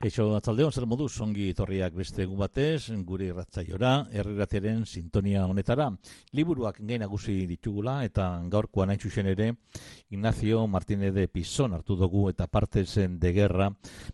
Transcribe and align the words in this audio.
Eixo, 0.00 0.24
atzaldeon 0.32 0.72
zer 0.72 0.86
moduz, 0.88 1.10
ongi 1.20 1.50
torriak 1.52 1.92
beste 1.92 2.22
egun 2.24 2.38
batez, 2.40 2.86
gure 3.04 3.26
irratzaiora, 3.28 3.90
erriratiaren 4.16 4.86
sintonia 4.88 5.42
honetara. 5.44 5.90
Liburuak 6.38 6.78
gain 6.80 7.04
nagusi 7.04 7.34
ditugula 7.50 7.98
eta 8.06 8.30
gaurkoan 8.54 8.94
hain 8.94 9.02
zuzen 9.04 9.28
ere, 9.34 9.50
Ignacio 10.08 10.62
Martínez 10.72 11.12
de 11.12 11.26
Pizón 11.28 11.76
hartu 11.76 11.98
dugu 12.00 12.30
eta 12.30 12.46
parte 12.46 12.86
zen 12.86 13.18
de 13.20 13.34
guerra 13.36 13.68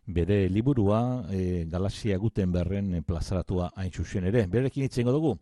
bere 0.06 0.48
liburua 0.50 1.00
e, 1.30 1.64
Galaxia 1.70 2.18
Gutenberren 2.18 3.04
plazaratua 3.06 3.70
hain 3.76 3.94
zuzen 3.94 4.26
ere. 4.26 4.48
Berekin 4.50 4.90
itzen 4.90 5.06
dugu, 5.06 5.36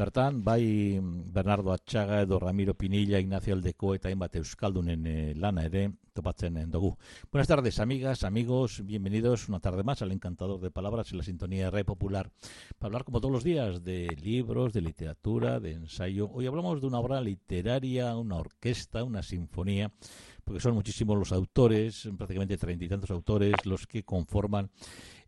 Bertan, 0.00 0.38
bai 0.44 1.00
Bernardo 1.34 1.72
Atxaga 1.74 2.22
edo 2.22 2.38
Ramiro 2.38 2.72
Pinilla, 2.78 3.18
Ignacio 3.18 3.52
Aldeko 3.52 3.96
eta 3.96 4.08
hainbat 4.08 4.38
euskaldunen 4.40 5.04
eh, 5.06 5.34
lana 5.36 5.66
ere 5.66 5.90
topatzen 6.14 6.56
dugu. 6.70 6.96
Buenas 7.30 7.48
tardes, 7.48 7.78
amigas, 7.80 8.24
amigos, 8.24 8.80
bienvenidos 8.84 9.48
una 9.48 9.60
tarde 9.60 9.79
más 9.84 10.02
al 10.02 10.12
Encantador 10.12 10.60
de 10.60 10.70
Palabras 10.70 11.10
en 11.10 11.18
la 11.18 11.24
sintonía 11.24 11.70
Red 11.70 11.84
Popular 11.84 12.30
para 12.78 12.88
hablar 12.88 13.04
como 13.04 13.20
todos 13.20 13.32
los 13.32 13.44
días 13.44 13.82
de 13.84 14.08
libros, 14.22 14.72
de 14.72 14.80
literatura, 14.80 15.60
de 15.60 15.72
ensayo. 15.72 16.30
Hoy 16.30 16.46
hablamos 16.46 16.80
de 16.80 16.86
una 16.86 16.98
obra 16.98 17.20
literaria, 17.20 18.16
una 18.16 18.36
orquesta, 18.36 19.04
una 19.04 19.22
sinfonía, 19.22 19.92
porque 20.44 20.60
son 20.60 20.74
muchísimos 20.74 21.18
los 21.18 21.32
autores, 21.32 22.08
prácticamente 22.16 22.56
treinta 22.56 22.84
y 22.84 22.88
tantos 22.88 23.10
autores, 23.10 23.54
los 23.64 23.86
que 23.86 24.04
conforman 24.04 24.70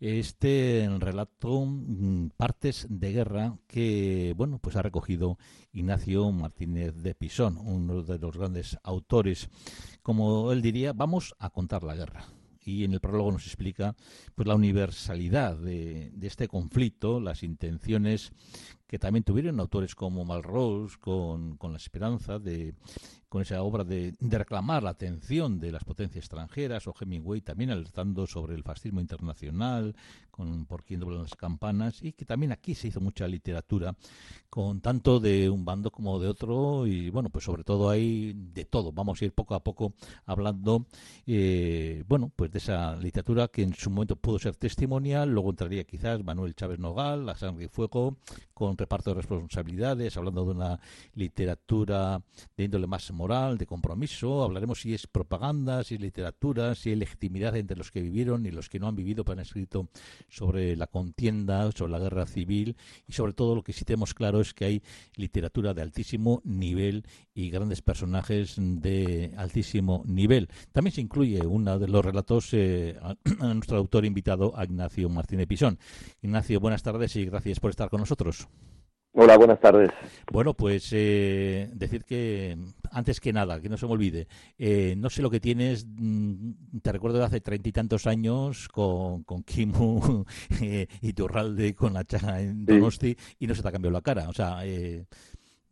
este 0.01 0.89
relato 0.99 1.65
mm, 1.65 2.31
Partes 2.37 2.87
de 2.91 3.13
Guerra 3.13 3.57
que, 3.67 4.35
bueno, 4.37 4.59
pues 4.59 4.77
ha 4.77 4.83
recogido 4.83 5.39
Ignacio 5.73 6.31
Martínez 6.33 6.95
de 6.97 7.15
Pisón, 7.15 7.57
uno 7.57 8.03
de 8.03 8.19
los 8.19 8.37
grandes 8.37 8.79
autores. 8.83 9.49
Como 10.03 10.51
él 10.53 10.63
diría, 10.63 10.93
vamos 10.93 11.35
a 11.39 11.51
contar 11.51 11.85
la 11.85 11.95
guerra 11.95 12.27
y 12.65 12.85
en 12.85 12.93
el 12.93 13.01
prólogo 13.01 13.33
nos 13.33 13.47
explica 13.47 13.95
pues 14.35 14.47
la 14.47 14.55
universalidad 14.55 15.57
de, 15.57 16.13
este 16.23 16.49
conflicto, 16.49 17.21
las 17.21 17.43
intenciones 17.43 18.33
que 18.87 18.99
también 18.99 19.25
tuvieron 19.25 19.59
autores 19.61 19.95
como 19.95 20.25
Malraux 20.25 20.97
con, 20.99 21.57
con 21.57 21.73
la 21.73 21.79
esperanza 21.79 22.39
de 22.39 22.75
con 23.33 23.41
esa 23.41 23.63
obra 23.63 23.83
de, 23.83 24.15
reclamar 24.21 24.83
la 24.83 24.91
atención 24.91 25.59
de 25.59 25.73
las 25.73 25.85
potencias 25.85 26.23
extranjeras, 26.27 26.87
o 26.87 26.93
Hemingway 27.01 27.41
también 27.41 27.71
alertando 27.71 28.27
sobre 28.27 28.55
el 28.55 28.63
fascismo 28.63 29.01
internacional, 29.01 29.97
con 30.31 30.65
Por 30.65 30.83
quien 30.83 31.01
doblan 31.01 31.23
las 31.23 31.35
campanas, 31.35 32.03
y 32.03 32.13
que 32.13 32.25
también 32.25 32.53
aquí 32.53 32.75
se 32.75 32.89
hizo 32.89 33.01
mucha 33.01 33.29
literatura, 33.29 33.95
con 34.51 34.81
tanto 34.81 35.21
de 35.21 35.49
un 35.49 35.65
bando 35.65 35.91
como 35.91 36.19
de 36.19 36.29
otro, 36.29 36.87
y 36.87 37.11
bueno, 37.11 37.31
pues 37.31 37.45
sobre 37.45 37.65
todo 37.65 37.89
hay 37.89 38.33
de 38.35 38.65
todo. 38.65 38.93
Vamos 38.93 39.21
a 39.21 39.25
ir 39.27 39.33
poco 39.33 39.55
a 39.55 39.63
poco 39.63 39.95
hablando, 40.27 40.87
eh, 41.27 42.05
bueno, 42.09 42.31
pues 42.35 42.51
de 42.51 42.59
esa 42.59 42.97
literatura 42.97 43.49
que 43.49 43.63
en 43.63 43.75
su 43.75 43.91
momento 43.91 44.17
pudo 44.17 44.39
ser 44.39 44.57
testimonial, 44.57 45.31
luego 45.31 45.51
entraría 45.51 45.85
quizás 45.85 46.23
Manuel 46.25 46.55
Chávez 46.55 46.79
Nogal, 46.79 47.27
La 47.27 47.37
sangre 47.37 47.67
y 47.67 47.69
fuego, 47.69 48.17
con 48.55 48.77
reparto 48.77 49.11
de 49.11 49.17
responsabilidades, 49.17 50.17
hablando 50.17 50.45
de 50.45 50.51
una 50.51 50.81
literatura 51.15 52.23
de 52.57 52.65
índole 52.65 52.87
más 52.87 53.05
moral, 53.23 53.57
de 53.57 53.67
compromiso, 53.67 54.43
hablaremos 54.43 54.81
si 54.81 54.95
es 54.95 55.07
propaganda, 55.07 55.85
si 55.85 55.95
es 55.95 56.01
literatura, 56.01 56.75
si 56.75 56.91
hay 56.91 56.97
legitimidad 56.97 57.55
entre 57.55 57.77
los 57.77 57.93
que 57.93 58.03
vivieron 58.03 58.45
y 58.47 58.51
los 58.51 58.69
que 58.69 58.81
no 58.81 58.89
han 58.89 58.97
vivido, 58.97 59.23
pero 59.25 59.35
han 59.35 59.47
escrito 59.47 59.89
sobre 60.29 60.75
la 60.75 60.89
contienda, 60.89 61.71
sobre 61.71 61.93
la 61.93 62.01
guerra 62.01 62.27
civil 62.27 62.77
y 63.07 63.13
sobre 63.13 63.33
todo 63.33 63.55
lo 63.55 63.63
que 63.63 63.73
sí 63.73 63.85
tenemos 63.85 64.13
claro 64.13 64.41
es 64.41 64.55
que 64.55 64.65
hay 64.65 64.83
literatura 65.15 65.73
de 65.73 65.83
altísimo 65.83 66.43
nivel 66.45 67.05
y 67.33 67.51
grandes 67.51 67.81
personajes 67.81 68.57
de 68.59 69.33
altísimo 69.37 70.03
nivel. 70.05 70.49
También 70.73 70.93
se 70.93 71.01
incluye 71.01 71.47
uno 71.47 71.79
de 71.79 71.87
los 71.87 72.05
relatos 72.05 72.49
eh, 72.55 72.99
a, 73.01 73.15
nuestro 73.55 73.79
autor 73.79 74.05
invitado, 74.05 74.53
Ignacio 74.61 75.09
Martínez 75.09 75.47
Pisón. 75.47 75.79
Ignacio, 76.23 76.59
buenas 76.59 76.83
tardes 76.83 77.15
y 77.15 77.25
gracias 77.25 77.61
por 77.61 77.71
estar 77.71 77.89
con 77.89 78.01
nosotros. 78.01 78.49
Hola, 79.15 79.37
buenas 79.37 79.61
tardes. 79.61 79.91
Bueno, 80.33 80.55
pues 80.55 80.89
eh, 80.93 81.69
decir 81.75 82.05
que 82.05 82.57
antes 82.91 83.21
que 83.21 83.33
nada, 83.33 83.61
que 83.61 83.69
no 83.69 83.77
se 83.77 83.85
me 83.85 83.93
olvide, 83.93 84.27
eh, 84.59 84.95
no 84.97 85.11
sé 85.11 85.21
lo 85.21 85.29
que 85.29 85.39
tienes, 85.39 85.87
mm, 85.87 86.81
te 86.83 86.93
recuerdo 86.93 87.19
de 87.19 87.25
hace 87.25 87.43
treinta 87.43 87.69
y 87.69 87.73
tantos 87.73 88.07
años 88.07 88.69
con, 88.69 89.23
con 89.25 89.43
Kimu 89.43 90.25
eh, 90.63 90.87
y 91.03 91.13
Turralde 91.13 91.75
con 91.75 91.93
la 91.93 92.05
chaga 92.05 92.41
en 92.41 92.65
Donosti 92.65 93.15
sí. 93.19 93.37
y 93.41 93.47
no 93.47 93.55
se 93.55 93.61
te 93.61 93.69
ha 93.69 93.73
cambiado 93.73 93.93
la 93.93 94.01
cara. 94.01 94.31
O 94.31 94.33
sea, 94.33 94.65
eh, 94.65 95.05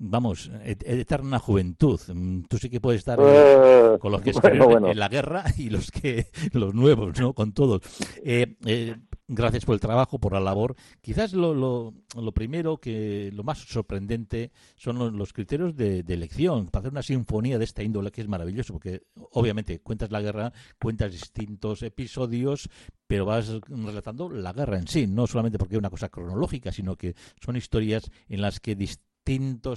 vamos, 0.01 0.51
eterna 0.65 1.39
juventud. 1.39 2.01
Mm, 2.13 2.43
tú 2.43 2.59
sí 2.59 2.69
que 2.69 2.81
puedes 2.81 3.01
estar 3.01 3.21
uh, 3.21 3.99
con 3.99 4.11
los 4.13 4.23
que 4.23 4.33
bueno, 4.33 4.67
bueno. 4.67 4.91
en 4.91 4.99
la 4.99 5.09
guerra 5.09 5.45
y 5.57 5.71
los 5.71 5.91
que 5.91 6.27
los 6.53 6.75
nuevos, 6.75 7.19
¿no? 7.21 7.35
Con 7.35 7.53
todos. 7.53 7.83
Eh, 8.25 8.57
eh, 8.65 8.97
gracias 9.31 9.65
por 9.65 9.75
el 9.75 9.81
trabajo, 9.81 10.19
por 10.19 10.33
la 10.33 10.41
labor. 10.41 10.77
Quizás 11.01 11.33
lo, 11.33 11.55
lo, 11.55 11.95
lo 12.21 12.33
primero 12.33 12.79
que 12.79 13.31
lo 13.33 13.45
más 13.45 13.59
sorprendente 13.59 14.51
son 14.77 15.17
los, 15.17 15.33
criterios 15.33 15.77
de, 15.77 16.03
de, 16.03 16.15
elección 16.15 16.67
para 16.67 16.81
hacer 16.81 16.93
una 16.93 17.03
sinfonía 17.03 17.59
de 17.59 17.65
esta 17.65 17.83
índole 17.83 18.11
que 18.11 18.21
es 18.21 18.29
maravilloso, 18.29 18.73
porque 18.73 19.03
obviamente 19.33 19.81
cuentas 19.81 20.11
la 20.11 20.21
guerra, 20.21 20.53
cuentas 20.81 21.13
distintos 21.13 21.83
episodios, 21.83 22.69
pero 23.07 23.25
vas 23.25 23.51
relatando 23.69 24.29
la 24.29 24.53
guerra 24.53 24.79
en 24.79 24.89
sí, 24.89 25.07
no 25.07 25.27
solamente 25.27 25.59
porque 25.59 25.77
es 25.77 25.79
una 25.79 25.91
cosa 25.91 26.09
cronológica, 26.09 26.73
sino 26.73 26.97
que 26.97 27.15
son 27.41 27.57
historias 27.57 28.11
en 28.29 28.41
las 28.41 28.61
que 28.61 28.75
distintos 28.75 29.10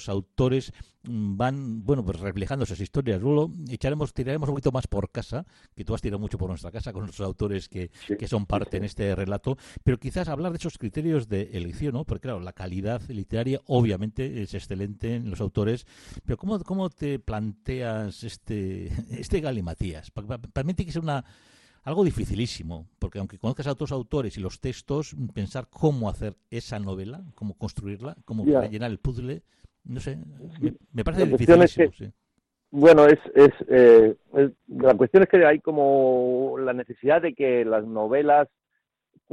autores 0.08 0.74
van, 1.06 1.84
bueno, 1.84 2.04
pues 2.04 2.20
reflejando 2.20 2.64
esas 2.64 2.80
historias. 2.80 3.22
Luego 3.22 3.52
echaremos, 3.70 4.14
tiraremos 4.14 4.50
un 4.50 4.56
poquito 4.56 4.72
más 4.72 4.88
por 4.88 5.12
casa, 5.12 5.46
que 5.76 5.84
tú 5.84 5.94
has 5.94 6.02
tirado 6.02 6.20
mucho 6.20 6.38
por 6.38 6.50
nuestra 6.50 6.72
casa 6.72 6.94
con 6.94 7.04
nuestros 7.04 7.26
autores 7.26 7.68
que, 7.68 7.92
sí, 8.08 8.16
que 8.16 8.28
son 8.28 8.46
parte 8.46 8.72
sí. 8.72 8.78
en 8.78 8.84
este 8.86 9.16
relato, 9.16 9.58
pero 9.84 10.00
quizás 10.00 10.30
hablar 10.30 10.52
de 10.52 10.58
esos 10.58 10.78
criterios 10.78 11.28
de 11.28 11.52
elección, 11.54 11.94
¿no? 11.94 12.06
Porque 12.06 12.22
claro, 12.22 12.40
la 12.40 12.54
calidad 12.54 13.02
literaria 13.10 13.60
obviamente 13.66 14.42
es 14.42 14.54
excelente 14.54 15.16
en 15.16 15.30
los 15.30 15.42
autores, 15.42 15.86
pero 16.26 16.38
¿cómo, 16.38 16.60
cómo 16.60 16.90
te 16.90 17.20
planteas 17.20 18.24
este, 18.24 18.88
este 19.12 19.42
galimatías? 19.42 20.10
Para, 20.12 20.38
para 20.38 20.64
mí 20.66 20.74
tiene 20.74 20.88
que 20.88 20.94
ser 20.94 21.04
una 21.04 21.26
algo 21.84 22.04
dificilísimo, 22.04 22.88
porque 23.00 23.20
aunque 23.20 23.38
conozcas 23.38 23.68
a 23.68 23.72
otros 23.72 23.92
autores 23.92 24.38
y 24.38 24.42
los 24.42 24.60
textos, 24.60 25.16
pensar 25.34 25.68
cómo 25.70 26.10
hacer 26.10 26.36
esa 26.50 26.80
novela, 26.80 27.24
cómo 27.36 27.58
construirla, 27.58 28.16
cómo 28.26 28.46
yeah. 28.46 28.62
rellenar 28.62 28.92
el 28.92 29.00
puzzle, 29.00 29.44
no 29.84 30.00
sé, 30.00 30.18
me, 30.62 30.74
me 30.94 31.04
parece 31.04 31.26
dificilísimo. 31.26 31.64
Es 31.64 31.76
que, 31.76 32.06
sí. 32.06 32.12
Bueno, 32.72 33.06
es, 33.06 33.20
es, 33.36 33.52
eh, 33.70 34.16
es, 34.34 34.52
la 34.68 34.96
cuestión 34.96 35.24
es 35.24 35.30
que 35.30 35.46
hay 35.46 35.60
como 35.60 36.56
la 36.58 36.74
necesidad 36.74 37.22
de 37.22 37.36
que 37.36 37.64
las 37.66 37.86
novelas 37.86 38.48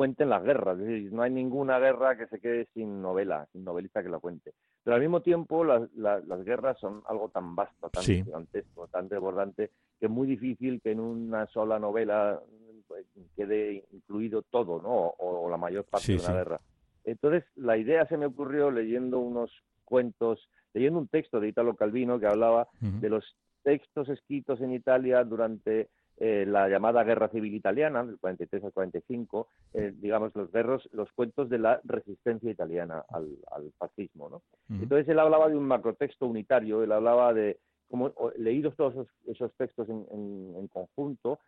cuenten 0.00 0.31
las 0.31 0.43
guerras, 0.43 0.78
es 0.78 0.87
decir, 0.87 1.12
no 1.12 1.21
hay 1.21 1.31
ninguna 1.31 1.78
guerra 1.78 2.16
que 2.16 2.27
se 2.28 2.41
quede 2.41 2.65
sin 2.72 3.03
novela, 3.03 3.47
sin 3.53 3.65
novelista 3.65 4.03
que 4.03 4.09
la 4.09 4.19
cuente. 4.19 4.55
Pero 4.83 4.94
al 4.94 5.03
mismo 5.03 5.21
tiempo 5.21 5.62
las, 5.62 5.93
las, 5.94 6.27
las 6.27 6.43
guerras 6.43 6.78
son 6.78 7.03
algo 7.06 7.28
tan 7.28 7.55
vasto, 7.55 7.91
tan 7.91 8.03
Sí. 8.03 8.25
gigantesco, 8.25 8.89
tan 8.89 9.09
desbordante, 9.10 9.71
que 9.99 10.06
es 10.06 10.10
muy 10.10 10.27
difícil 10.27 10.81
que 10.81 10.93
en 10.93 11.00
una 11.00 11.47
sola 11.49 11.78
novela 11.78 12.41
pues, 12.89 13.05
quede 13.37 13.84
incluido 13.93 14.41
todo, 14.41 14.81
¿no? 14.81 14.89
O, 14.89 15.44
o 15.44 15.50
la 15.50 15.59
mayor 15.59 15.84
parte 15.84 16.06
Sí, 16.06 16.12
de 16.15 16.19
una 16.21 16.28
sí. 16.28 16.33
guerra. 16.33 16.60
Entonces, 17.05 17.44
la 17.56 17.77
idea 17.77 18.06
se 18.06 18.16
me 18.16 18.25
ocurrió 18.25 18.71
leyendo 18.71 19.19
unos 19.19 19.53
cuentos, 19.84 20.48
leyendo 20.72 20.98
un 20.98 21.09
texto 21.09 21.41
de 21.41 21.48
Italo 21.48 21.77
Calvino 21.77 22.19
que 22.19 22.27
hablaba 22.27 22.69
de 22.80 23.09
los 23.10 23.36
textos 23.65 24.09
escritos 24.09 24.63
en 24.63 24.72
Italia 24.72 25.22
durante 25.24 25.89
eh, 26.21 26.45
la 26.47 26.69
llamada 26.69 27.03
Guerra 27.03 27.28
Civil 27.31 27.55
Italiana, 27.55 28.05
del 28.05 28.19
43 28.19 28.63
al 28.65 28.72
45, 28.72 29.49
eh, 29.75 29.93
digamos, 29.97 30.31
los 30.37 30.53
guerros, 30.53 30.89
los 30.93 31.11
cuentos 31.13 31.49
de 31.49 31.59
la 31.59 31.81
resistencia 31.84 32.51
italiana 32.51 33.05
al, 33.09 33.37
al 33.51 33.72
fascismo, 33.78 34.28
¿no? 34.28 34.43
Entonces 34.83 35.09
él 35.09 35.19
hablaba 35.19 35.49
de 35.49 35.57
un 35.57 35.65
macrotexto 35.67 36.27
unitario, 36.27 36.83
él 36.83 36.93
hablaba 36.93 37.33
de, 37.34 37.59
como 37.89 38.13
leídos 38.37 38.77
todos 38.77 38.93
esos, 38.95 39.09
esos 39.27 39.53
textos 39.55 39.89
en, 39.89 40.07
en- 40.13 40.55
en 40.57 40.69
conjunto, 40.69 41.39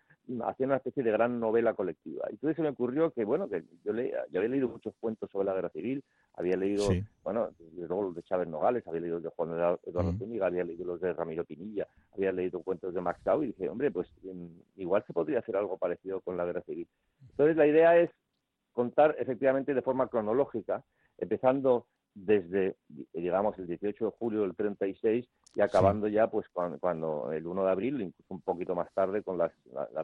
hacía 0.45 0.67
una 0.67 0.77
especie 0.77 1.03
de 1.03 1.11
gran 1.11 1.39
novela 1.39 1.75
colectiva. 1.75 2.25
Y 2.31 2.35
entonces 2.35 2.57
se 2.57 2.63
me 2.63 2.69
ocurrió 2.71 3.11
que, 3.11 3.25
bueno, 3.25 3.49
que 3.49 3.65
yo, 3.85 3.93
leía, 3.93 4.25
yo 4.31 4.41
había 4.41 4.51
leído 4.51 4.69
muchos 4.69 4.95
cuentos 5.01 5.29
sobre 5.31 5.47
la 5.47 5.55
guerra 5.55 5.69
civil, 5.71 6.03
había 6.35 6.57
leído, 6.57 6.87
Sí. 6.87 7.05
bueno, 7.23 7.51
desde 7.59 7.87
luego 7.87 8.05
los 8.05 8.15
de 8.15 8.23
Chávez 8.23 8.49
Nogales, 8.49 8.87
había 8.87 9.01
leído 9.01 9.17
los 9.17 9.25
de 9.25 9.31
Juan 9.31 9.53
Eduardo. 9.53 10.13
Zúñiga, 10.19 10.47
había 10.47 10.65
leído 10.65 10.87
los 10.87 11.01
de 11.01 11.13
Ramiro 11.13 11.45
Pinilla, 11.45 11.87
había 12.15 12.33
leído 12.33 12.63
cuentos 12.63 12.95
de 12.95 13.01
Max 13.01 13.21
Tau 13.23 13.43
y 13.43 13.49
dije, 13.49 13.69
hombre, 13.69 13.91
pues 13.91 14.09
em, 14.25 14.51
igual 14.77 15.05
se 15.07 15.13
podría 15.13 15.41
hacer 15.41 15.57
algo 15.57 15.77
parecido 15.79 16.21
con 16.21 16.37
la 16.37 16.45
guerra 16.45 16.63
civil. 16.63 16.89
Entonces 17.31 17.57
la 17.57 17.67
idea 17.67 17.99
es 17.99 18.11
contar 18.73 19.15
efectivamente 19.19 19.75
de 19.75 19.83
forma 19.83 20.09
cronológica, 20.09 20.83
empezando 21.19 21.87
desde, 22.15 22.77
digamos, 23.13 23.59
el 23.59 23.67
18 23.67 24.05
de 24.05 24.11
julio 24.19 24.43
del 24.43 24.55
36 24.55 25.27
y 25.55 25.61
acabando 25.61 26.09
ya 26.09 26.29
pues 26.29 26.47
cuando, 26.51 27.33
el 27.33 27.47
1 27.47 27.65
de 27.65 27.71
abril, 27.71 28.01
incluso 28.01 28.35
un 28.35 28.43
poquito 28.43 28.75
más 28.75 28.93
tarde, 28.93 29.23
con 29.23 29.39
la, 29.39 29.51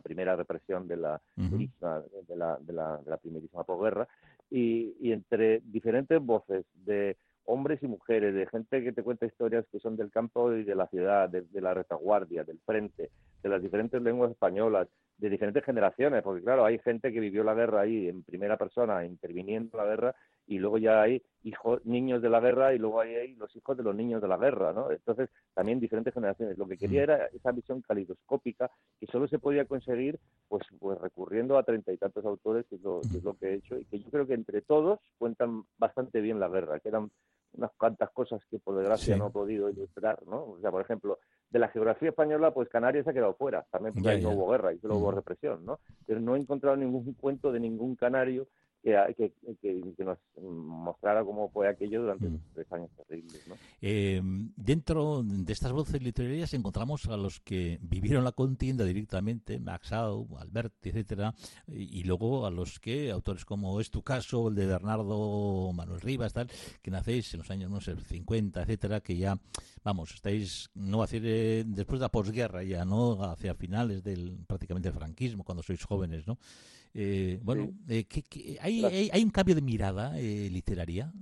primera 0.02 0.36
represión 0.36 0.86
de 0.88 0.96
la, 0.96 1.20
de, 1.36 1.68
la, 1.80 2.58
de, 2.58 2.72
la, 2.72 2.98
de 2.98 3.10
la 3.10 3.16
primerísima 3.18 3.64
posguerra, 3.64 4.08
y, 4.50 4.96
y 5.00 5.12
entre 5.12 5.60
diferentes 5.64 6.20
voces 6.20 6.64
de 6.74 7.16
hombres 7.48 7.82
y 7.82 7.86
mujeres, 7.86 8.34
de 8.34 8.46
gente 8.46 8.84
que 8.84 8.92
te 8.92 9.02
cuenta 9.02 9.24
historias 9.24 9.64
que 9.72 9.80
son 9.80 9.96
del 9.96 10.10
campo 10.10 10.52
y 10.52 10.64
de 10.64 10.74
la 10.74 10.86
ciudad, 10.88 11.30
de, 11.30 11.60
la 11.62 11.72
retaguardia, 11.72 12.44
del 12.44 12.60
frente, 12.60 13.10
de 13.42 13.48
las 13.48 13.62
diferentes 13.62 14.00
lenguas 14.02 14.30
españolas, 14.30 14.86
de 15.16 15.30
diferentes 15.30 15.64
generaciones, 15.64 16.22
porque 16.22 16.42
claro, 16.42 16.66
hay 16.66 16.78
gente 16.78 17.10
que 17.10 17.20
vivió 17.20 17.42
la 17.42 17.54
guerra 17.54 17.80
ahí 17.80 18.06
en 18.06 18.22
primera 18.22 18.58
persona, 18.58 19.04
interviniendo 19.04 19.78
en 19.78 19.84
la 19.84 19.90
guerra, 19.90 20.14
y 20.48 20.58
luego 20.58 20.78
ya 20.78 21.02
hay 21.02 21.22
hijos, 21.44 21.84
niños 21.84 22.22
de 22.22 22.30
la 22.30 22.40
guerra 22.40 22.74
y 22.74 22.78
luego 22.78 23.00
hay, 23.00 23.34
los 23.36 23.54
hijos 23.54 23.76
de 23.76 23.82
los 23.82 23.94
niños 23.94 24.20
de 24.22 24.28
la 24.28 24.38
guerra, 24.38 24.72
¿no? 24.72 24.90
Entonces, 24.90 25.28
también 25.54 25.78
diferentes 25.78 26.12
generaciones. 26.12 26.56
Lo 26.56 26.66
que 26.66 26.78
quería 26.78 27.02
era 27.02 27.26
esa 27.26 27.52
visión 27.52 27.82
calidoscópica 27.82 28.70
que 28.98 29.06
solo 29.06 29.28
se 29.28 29.38
podía 29.38 29.66
conseguir 29.66 30.18
pues, 30.48 30.64
pues 30.80 30.98
recurriendo 30.98 31.58
a 31.58 31.62
treinta 31.62 31.92
y 31.92 31.98
tantos 31.98 32.24
autores, 32.24 32.64
que 32.66 32.76
es, 32.76 32.82
lo, 32.82 33.02
que 33.02 33.18
es 33.18 33.24
lo 33.24 33.34
que 33.34 33.46
he 33.46 33.54
hecho, 33.54 33.78
y 33.78 33.84
que 33.84 34.00
yo 34.00 34.10
creo 34.10 34.26
que 34.26 34.34
entre 34.34 34.62
todos 34.62 35.00
cuentan 35.18 35.64
bastante 35.76 36.20
bien 36.22 36.40
la 36.40 36.48
guerra, 36.48 36.80
que 36.80 36.88
eran 36.88 37.10
unas 37.52 37.70
cuantas 37.76 38.10
cosas 38.10 38.40
que 38.50 38.58
por 38.58 38.76
desgracia 38.76 39.16
no 39.16 39.28
he 39.28 39.30
podido 39.30 39.68
ilustrar, 39.68 40.18
¿no? 40.26 40.44
O 40.44 40.58
sea, 40.60 40.70
por 40.70 40.82
ejemplo, 40.82 41.18
de 41.50 41.58
la 41.58 41.68
geografía 41.68 42.10
española, 42.10 42.52
pues 42.52 42.68
Canarias 42.68 43.04
se 43.04 43.10
ha 43.10 43.14
quedado 43.14 43.34
fuera, 43.34 43.66
también 43.70 43.94
porque 43.94 44.18
no 44.20 44.30
hubo 44.30 44.50
guerra 44.50 44.72
y 44.72 44.78
solo 44.78 44.96
hubo 44.96 45.10
represión, 45.10 45.64
¿no? 45.64 45.80
Pero 46.06 46.20
no 46.20 46.36
he 46.36 46.38
encontrado 46.38 46.76
ningún 46.76 47.14
cuento 47.14 47.52
de 47.52 47.60
ningún 47.60 47.96
canario 47.96 48.48
que, 48.82 49.32
que, 49.60 50.04
nos 50.04 50.18
mostrara 50.40 51.24
cómo 51.24 51.48
fue 51.50 51.68
aquello 51.68 52.02
durante 52.02 52.28
mm. 52.28 52.40
tres 52.54 52.72
años 52.72 52.90
terribles. 53.06 53.48
¿no? 53.48 53.56
Eh, 53.80 54.20
dentro 54.56 55.22
de 55.22 55.52
estas 55.52 55.72
voces 55.72 56.02
literarias 56.02 56.54
encontramos 56.54 57.06
a 57.08 57.16
los 57.16 57.40
que 57.40 57.78
vivieron 57.82 58.24
la 58.24 58.32
contienda 58.32 58.84
directamente, 58.84 59.58
Maxau, 59.58 60.28
Alberti, 60.38 60.90
etcétera, 60.90 61.34
y, 61.66 62.04
luego 62.04 62.46
a 62.46 62.50
los 62.50 62.78
que, 62.78 63.10
autores 63.10 63.44
como 63.44 63.80
es 63.80 63.90
tu 63.90 64.02
caso, 64.02 64.48
el 64.48 64.54
de 64.54 64.66
Bernardo 64.66 65.72
Manuel 65.72 66.00
Rivas, 66.00 66.32
tal, 66.32 66.48
que 66.82 66.90
nacéis 66.90 67.32
en 67.34 67.38
los 67.38 67.50
años, 67.50 67.70
no 67.70 67.80
sé, 67.80 67.96
50, 67.96 68.62
etcétera, 68.62 69.00
que 69.00 69.16
ya, 69.16 69.38
vamos, 69.84 70.14
estáis, 70.14 70.70
no 70.74 71.02
hacer 71.02 71.22
eh, 71.24 71.64
después 71.66 72.00
de 72.00 72.04
la 72.04 72.10
posguerra 72.10 72.62
ya, 72.62 72.84
¿no? 72.84 73.22
Hacia 73.22 73.54
finales 73.54 74.02
del 74.02 74.38
prácticamente 74.46 74.88
el 74.88 74.94
franquismo, 74.94 75.44
cuando 75.44 75.62
sois 75.62 75.84
jóvenes, 75.84 76.26
¿no? 76.26 76.38
Eh, 76.94 77.38
bueno, 77.42 77.70
eh, 77.88 78.06
hay, 78.60 79.10
hay, 79.12 79.22
un 79.22 79.30
cambio 79.30 79.54
de 79.54 79.62
mirada 79.62 80.18
eh, 80.18 80.48
literaria? 80.50 81.12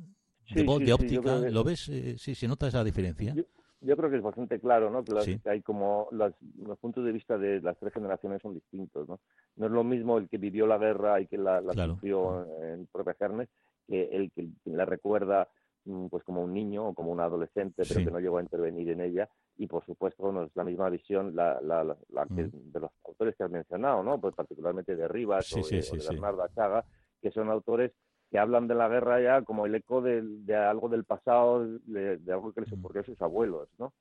de, 0.55 0.63
de 0.63 0.93
óptica, 0.93 1.39
¿lo 1.51 1.65
ves? 1.65 1.91
sí, 2.19 2.35
se 2.35 2.49
nota 2.49 2.69
esa 2.69 2.85
diferencia. 2.85 3.35
Yo, 3.81 3.97
creo 3.97 4.11
que 4.11 4.17
es 4.17 4.23
bastante 4.23 4.61
claro, 4.61 4.91
¿no? 4.91 5.05
Que, 5.05 5.41
hay 5.49 5.63
como 5.63 6.09
los 6.11 6.79
puntos 6.79 7.05
de 7.05 7.13
vista 7.13 7.37
de 7.37 7.61
las 7.61 7.79
tres 7.79 7.93
generaciones 7.93 8.41
son 8.43 8.55
distintos, 8.55 9.09
¿no? 9.09 9.21
No 9.57 9.67
es 9.67 9.73
lo 9.73 9.85
mismo 9.85 10.19
el 10.19 10.29
que 10.29 10.39
vivió 10.39 10.67
la 10.67 10.79
guerra 10.79 11.21
y 11.21 11.27
que 11.27 11.37
la, 11.37 11.63
sufrió 11.87 12.47
en 12.63 12.87
propia 12.87 13.15
carne 13.15 13.49
que 13.87 14.05
el 14.05 14.33
que 14.33 14.49
la 14.65 14.85
recuerda 14.85 15.49
mm, 15.85 16.07
pues 16.07 16.25
como 16.25 16.43
un 16.43 16.53
niño 16.53 16.89
o 16.89 16.95
como 16.95 17.11
un 17.11 17.21
adolescente, 17.21 17.83
pero 17.89 18.05
que 18.05 18.11
no 18.11 18.21
llegó 18.21 18.39
a 18.39 18.43
intervenir 18.43 18.91
en 18.91 19.01
ella 19.01 19.29
y 19.59 19.67
por 19.67 19.85
supuesto 19.85 20.31
no 20.33 20.45
es 20.45 20.51
la 20.55 20.65
misma 20.65 20.91
visión 20.91 21.35
la, 21.35 21.61
la, 21.63 21.85
la, 21.85 22.27
de 22.29 22.81
los 22.81 22.91
autores 23.05 23.35
que 23.37 23.45
has 23.45 23.51
mencionado, 23.51 24.03
¿no? 24.03 24.21
Pues 24.21 24.35
particularmente 24.35 24.97
de 24.97 25.09
Rivas 25.09 25.53
o, 25.53 25.67
de, 25.67 25.85
Bernardo 26.09 26.43
Achaga, 26.43 26.85
que 27.23 27.31
son 27.31 27.49
autores 27.51 27.93
que 28.31 28.39
hablan 28.39 28.67
de 28.67 28.75
la 28.75 28.89
guerra 28.89 29.21
ya 29.21 29.43
como 29.43 29.67
el 29.67 29.75
eco 29.75 30.03
de, 30.03 30.23
de 30.23 30.55
algo 30.55 30.89
del 30.89 31.05
pasado, 31.05 31.67
de, 31.87 32.21
algo 32.29 32.53
que 32.53 32.63
les 32.63 32.73
ocurrió 32.73 33.03
a 33.03 33.05
sus 33.05 33.21
abuelos, 33.23 33.69
¿no? 33.79 33.93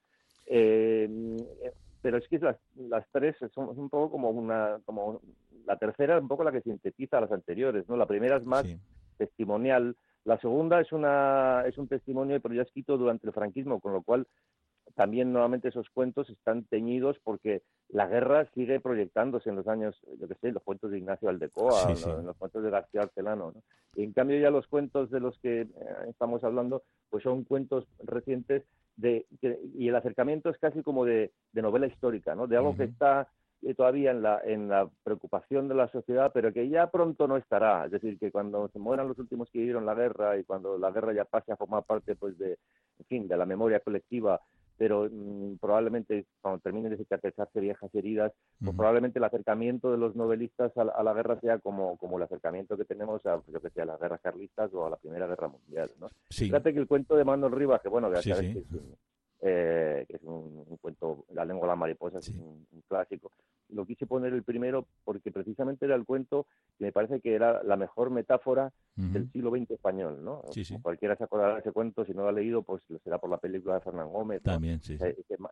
Eh, 0.47 1.09
pero 2.01 2.17
es 2.17 2.27
que 2.27 2.37
las, 2.39 2.57
las 2.75 3.05
tres 3.11 3.35
son 3.53 3.69
un 3.79 3.89
poco 3.89 4.11
como 4.11 4.29
una, 4.29 4.79
como 4.85 5.21
la 5.65 5.77
tercera 5.77 6.17
es 6.17 6.21
un 6.21 6.27
poco 6.27 6.43
la 6.43 6.51
que 6.51 6.61
sintetiza 6.61 7.17
a 7.17 7.21
las 7.21 7.31
anteriores, 7.31 7.87
¿no? 7.87 7.97
La 7.97 8.05
primera 8.05 8.37
es 8.37 8.45
más 8.45 8.65
testimonial, 9.17 9.95
la 10.23 10.39
segunda 10.39 10.81
es 10.81 10.91
una 10.91 11.63
es 11.65 11.77
un 11.77 11.87
testimonio 11.87 12.39
pero 12.41 12.53
ya 12.53 12.63
escrito 12.63 12.97
durante 12.97 13.27
el 13.27 13.33
franquismo, 13.33 13.79
con 13.79 13.93
lo 13.93 14.03
cual 14.03 14.27
también 14.95 15.33
nuevamente 15.33 15.67
esos 15.67 15.89
cuentos 15.89 16.29
están 16.29 16.63
teñidos 16.63 17.17
porque 17.23 17.61
la 17.89 18.07
guerra 18.07 18.49
sigue 18.53 18.79
proyectándose 18.79 19.49
en 19.49 19.57
los 19.57 19.67
años, 19.67 19.95
yo 20.19 20.27
qué 20.27 20.35
sé, 20.35 20.51
los 20.51 20.63
cuentos 20.63 20.91
de 20.91 20.97
Ignacio 20.97 21.29
Aldecoa, 21.29 21.91
en 21.91 22.25
los 22.25 22.37
cuentos 22.37 22.63
de 22.63 22.69
García 22.69 23.01
Arcelano. 23.01 23.51
¿no? 23.53 23.61
Y 23.95 24.03
en 24.03 24.13
cambio 24.13 24.39
ya 24.39 24.49
los 24.49 24.67
cuentos 24.67 25.11
de 25.11 25.19
los 25.19 25.37
que 25.39 25.61
eh, 25.61 25.69
estamos 26.09 26.43
hablando, 26.43 26.83
pues 27.09 27.23
son 27.23 27.43
cuentos 27.43 27.85
recientes 28.03 28.63
de, 28.95 29.25
y 29.77 29.89
el 29.89 29.95
acercamiento 29.95 30.49
es 30.49 30.57
casi 30.57 30.81
como 30.81 31.05
de, 31.05 31.31
novela 31.53 31.87
histórica, 31.87 32.33
¿no? 32.33 32.47
de 32.47 32.57
algo 32.57 32.75
que 32.75 32.85
está 32.85 33.27
eh, 33.61 33.73
todavía 33.73 34.11
en 34.11 34.21
la, 34.21 34.41
en 34.45 34.69
la 34.69 34.89
preocupación 35.03 35.67
de 35.67 35.75
la 35.75 35.89
sociedad, 35.89 36.31
pero 36.33 36.53
que 36.53 36.69
ya 36.69 36.89
pronto 36.89 37.27
no 37.27 37.35
estará. 37.35 37.85
Es 37.85 37.91
decir, 37.91 38.17
que 38.17 38.31
cuando 38.31 38.69
se 38.69 38.79
mueran 38.79 39.07
los 39.07 39.19
últimos 39.19 39.49
que 39.49 39.59
vivieron 39.59 39.85
la 39.85 39.93
guerra 39.93 40.37
y 40.37 40.43
cuando 40.43 40.77
la 40.77 40.91
guerra 40.91 41.13
ya 41.13 41.25
pase 41.25 41.51
a 41.51 41.57
formar 41.57 41.83
parte, 41.83 42.15
pues, 42.15 42.37
de, 42.37 42.57
en 42.99 43.05
fin, 43.07 43.27
de 43.27 43.37
la 43.37 43.45
memoria 43.45 43.81
colectiva 43.81 44.41
pero 44.77 45.09
mm, 45.11 45.57
probablemente 45.59 46.25
cuando 46.41 46.59
terminen 46.59 46.91
de 46.91 46.97
cicatrizarse 46.97 47.59
viejas 47.59 47.93
heridas, 47.93 48.33
pues 48.63 48.75
probablemente 48.75 49.19
el 49.19 49.25
acercamiento 49.25 49.91
de 49.91 49.97
los 49.97 50.15
novelistas 50.15 50.71
a, 50.77 51.03
la 51.03 51.13
guerra 51.13 51.39
sea 51.39 51.59
como, 51.59 51.97
como 51.97 52.17
el 52.17 52.23
acercamiento 52.23 52.77
que 52.77 52.85
tenemos 52.85 53.25
a, 53.25 53.41
yo 53.47 53.61
que 53.61 53.69
sé, 53.69 53.81
a 53.81 53.85
las 53.85 53.99
guerras 53.99 54.21
carlistas 54.21 54.73
o 54.73 54.85
a 54.85 54.89
la 54.89 54.97
Primera 54.97 55.27
Guerra 55.27 55.47
Mundial, 55.47 55.91
¿no? 55.99 56.09
Fíjate 56.29 56.73
que 56.73 56.79
el 56.79 56.87
cuento 56.87 57.15
de 57.15 57.23
Manuel 57.23 57.51
Rivas, 57.51 57.81
que 57.81 57.89
bueno, 57.89 58.11
que, 58.11 58.21
sí, 58.21 58.31
que 58.31 58.39
un, 58.39 58.97
eh, 59.47 60.05
que 60.07 60.15
es 60.15 60.23
un, 60.23 60.65
cuento, 60.81 61.25
La 61.33 61.45
lengua 61.45 61.67
de 61.67 61.71
las 61.73 61.77
mariposas, 61.77 62.27
es 62.27 62.33
un, 62.33 62.65
clásico, 62.87 63.31
lo 63.69 63.85
quise 63.85 64.07
poner 64.07 64.33
el 64.33 64.41
primero 64.41 64.87
porque 65.03 65.31
precisamente 65.31 65.85
era 65.85 65.95
el 65.95 66.03
cuento 66.03 66.47
que 66.77 66.85
me 66.85 66.91
parece 66.91 67.19
que 67.19 67.35
era 67.35 67.61
la 67.63 67.75
mejor 67.75 68.09
metáfora 68.09 68.71
del 68.95 69.29
siglo 69.31 69.51
XX 69.51 69.71
español, 69.71 70.23
¿no? 70.23 70.41
Cualquiera 70.81 71.15
se 71.15 71.25
acordará 71.25 71.55
de 71.55 71.59
ese 71.59 71.73
cuento, 71.73 72.05
si 72.05 72.13
no 72.13 72.23
lo 72.23 72.29
ha 72.29 72.31
leído, 72.31 72.63
pues 72.63 72.81
lo 72.89 72.97
será 72.99 73.17
por 73.19 73.29
la 73.29 73.37
película 73.37 73.75
de 73.75 73.81
Fernán 73.81 74.09
Gómez. 74.09 74.41
También, 74.41 74.81
sí. 74.81 74.97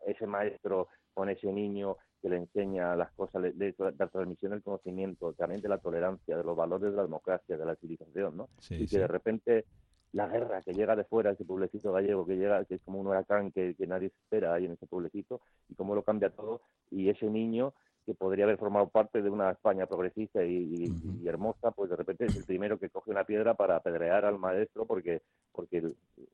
Ese, 0.06 0.26
maestro 0.26 0.88
con 1.14 1.30
ese 1.30 1.52
niño 1.52 1.98
que 2.22 2.30
le 2.30 2.38
enseña 2.38 2.96
las 2.96 3.12
cosas, 3.12 3.44
de 3.44 3.76
la 3.78 4.08
transmisión 4.08 4.54
del 4.54 4.64
conocimiento, 4.64 5.34
también 5.34 5.62
de 5.62 5.70
la 5.70 5.78
tolerancia, 5.78 6.38
de 6.38 6.44
los 6.44 6.56
valores 6.56 6.92
de 6.92 6.98
la 6.98 7.04
democracia, 7.04 7.58
de 7.58 7.66
la 7.66 7.76
civilización, 7.76 8.38
¿no? 8.38 8.50
y 8.70 8.88
que 8.88 8.98
de 8.98 9.08
repente 9.08 9.66
la 10.14 10.28
guerra 10.28 10.62
que 10.62 10.74
llega 10.74 10.96
de 10.96 11.04
fuera, 11.04 11.32
ese 11.32 11.46
pueblecito 11.46 11.92
gallego 11.92 12.26
que 12.26 12.38
llega, 12.38 12.64
que 12.66 12.76
es 12.76 12.82
como 12.84 13.00
un 13.00 13.08
huracán 13.08 13.52
que, 13.52 13.76
que 13.76 13.88
nadie 13.88 14.08
espera 14.08 14.54
ahí 14.54 14.66
en 14.66 14.74
ese 14.74 14.88
pueblecito, 14.88 15.42
y 15.70 15.76
cómo 15.76 15.96
lo 15.96 16.04
cambia 16.04 16.30
todo, 16.30 16.62
y 16.90 17.10
ese 17.10 17.30
niño 17.30 17.74
que 18.06 18.14
podría 18.14 18.46
haber 18.46 18.58
formado 18.58 18.88
parte 18.90 19.22
de 19.22 19.30
una 19.30 19.52
España 19.52 19.86
progresista 19.86 20.44
y, 20.44 20.92
hermosa, 21.26 21.72
pues 21.72 21.90
de 21.90 21.96
repente 21.96 22.26
es 22.26 22.36
el 22.36 22.44
primero 22.44 22.78
que 22.78 22.90
coge 22.90 23.12
una 23.12 23.24
piedra 23.24 23.54
para 23.54 23.78
apedrear 23.78 24.26
al 24.26 24.38
maestro 24.38 24.86
porque 24.86 25.22
porque 25.52 25.94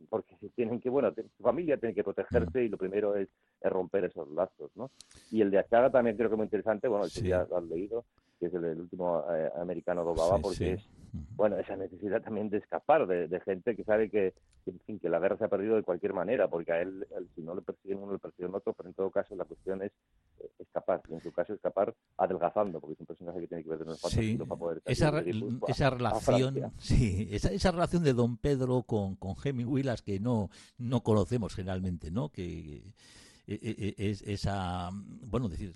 porque 0.09 0.35
tienen 0.55 0.79
que, 0.79 0.89
bueno, 0.89 1.13
su 1.13 1.43
familia 1.43 1.77
tiene 1.77 1.93
que 1.93 2.03
protegerse 2.03 2.63
y 2.63 2.69
lo 2.69 2.77
primero 2.77 3.15
es, 3.15 3.29
romper 3.61 4.05
esos 4.05 4.27
lazos, 4.29 4.71
¿no? 4.75 4.89
Y 5.31 5.41
el 5.41 5.51
de 5.51 5.59
Achaga 5.59 5.91
también 5.91 6.15
creo 6.15 6.29
que 6.29 6.35
es 6.35 6.37
muy 6.37 6.45
interesante, 6.45 6.87
bueno, 6.87 7.05
si 7.05 7.27
ya 7.27 7.45
lo 7.49 7.57
has 7.57 7.63
leído, 7.65 8.05
que 8.39 8.47
es 8.47 8.53
el, 8.53 8.79
último 8.79 9.23
eh, 9.31 9.51
americano 9.57 10.03
Dobaba, 10.03 10.39
porque 10.39 10.73
es, 10.73 10.89
bueno, 11.39 11.57
esa 11.57 11.77
necesidad 11.77 12.21
también 12.21 12.49
de 12.49 12.57
escapar 12.57 13.07
de, 13.07 13.39
gente 13.45 13.73
que 13.73 13.85
sabe 13.85 14.09
que, 14.09 14.33
en 14.65 14.77
fin, 14.81 14.99
que 14.99 15.07
la 15.07 15.19
guerra 15.19 15.37
se 15.37 15.45
ha 15.45 15.47
perdido 15.47 15.77
de 15.77 15.83
cualquier 15.83 16.11
manera, 16.11 16.49
porque 16.49 16.73
a 16.73 16.81
él, 16.81 17.07
si 17.33 17.41
no 17.41 17.55
le 17.55 17.61
persiguen 17.61 17.99
uno, 17.99 18.11
le 18.11 18.19
persiguen 18.19 18.53
otro, 18.53 18.73
pero 18.73 18.89
en 18.89 18.93
todo 18.93 19.09
caso 19.09 19.37
la 19.37 19.45
cuestión 19.45 19.81
es 19.81 19.93
eh, 20.41 20.49
escapar, 20.59 21.01
y 21.07 21.13
en 21.13 21.21
su 21.21 21.31
caso 21.31 21.53
escapar 21.53 21.95
adelgazando, 22.17 22.81
porque 22.81 22.95
es 22.95 22.99
un 22.99 23.05
personaje 23.05 23.39
que 23.39 23.47
tiene 23.47 23.63
que 23.63 23.69
ver 23.69 23.79
con 23.85 23.95
sí, 23.95 24.35
para 24.35 24.59
poder 24.59 24.81
esa, 24.83 25.23
esa 25.69 25.89
relación, 25.89 26.73
sí, 26.77 27.29
esa, 27.31 27.53
esa 27.53 27.71
relación 27.71 28.03
de 28.03 28.11
Don 28.11 28.35
Pedro 28.35 28.83
con, 28.83 29.15
con 29.15 29.35
Hemingway, 29.41 29.85
que 30.03 30.19
no, 30.19 30.49
no 30.77 31.03
conocemos 31.03 31.55
generalmente, 31.55 32.11
¿no? 32.11 32.27
que 32.27 32.83
es, 33.49 34.21
esa 34.21 34.89
bueno 34.91 35.49
decir 35.49 35.73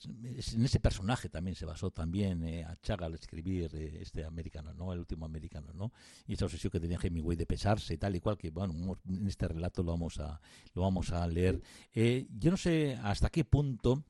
en 0.53 0.65
ese 0.65 0.80
personaje 0.80 1.27
también 1.30 1.56
se 1.56 1.65
basó 1.65 1.89
también 1.89 2.44
eh, 2.44 2.63
a 2.63 2.75
Chaga 2.82 3.08
al 3.08 3.15
escribir 3.15 3.72
eh, 3.74 4.00
este 4.01 4.24
americano 4.24 4.74
no 4.74 4.94
el 4.94 5.00
último 5.00 5.25
americano 5.25 5.74
no 5.74 5.92
y 6.27 6.34
esa 6.34 6.46
obsesión 6.46 6.70
que 6.70 6.80
tenía 6.80 7.00
Hemingway 7.01 7.36
de 7.36 7.48
pesarse 7.48 7.96
y 7.96 7.98
tal 7.98 8.15
y 8.15 8.20
cual 8.20 8.38
que 8.38 8.51
bueno 8.51 8.98
en 9.10 9.27
este 9.27 9.48
relato 9.48 9.82
lo 9.82 9.92
vamos 9.92 10.20
a 10.20 10.39
lo 10.74 10.82
vamos 10.84 11.12
a 11.12 11.25
leer. 11.27 11.62
Eh, 11.94 12.27
yo 12.38 12.51
no 12.51 12.58
sé 12.58 12.98
hasta 13.01 13.30
qué 13.30 13.44
punto 13.44 14.03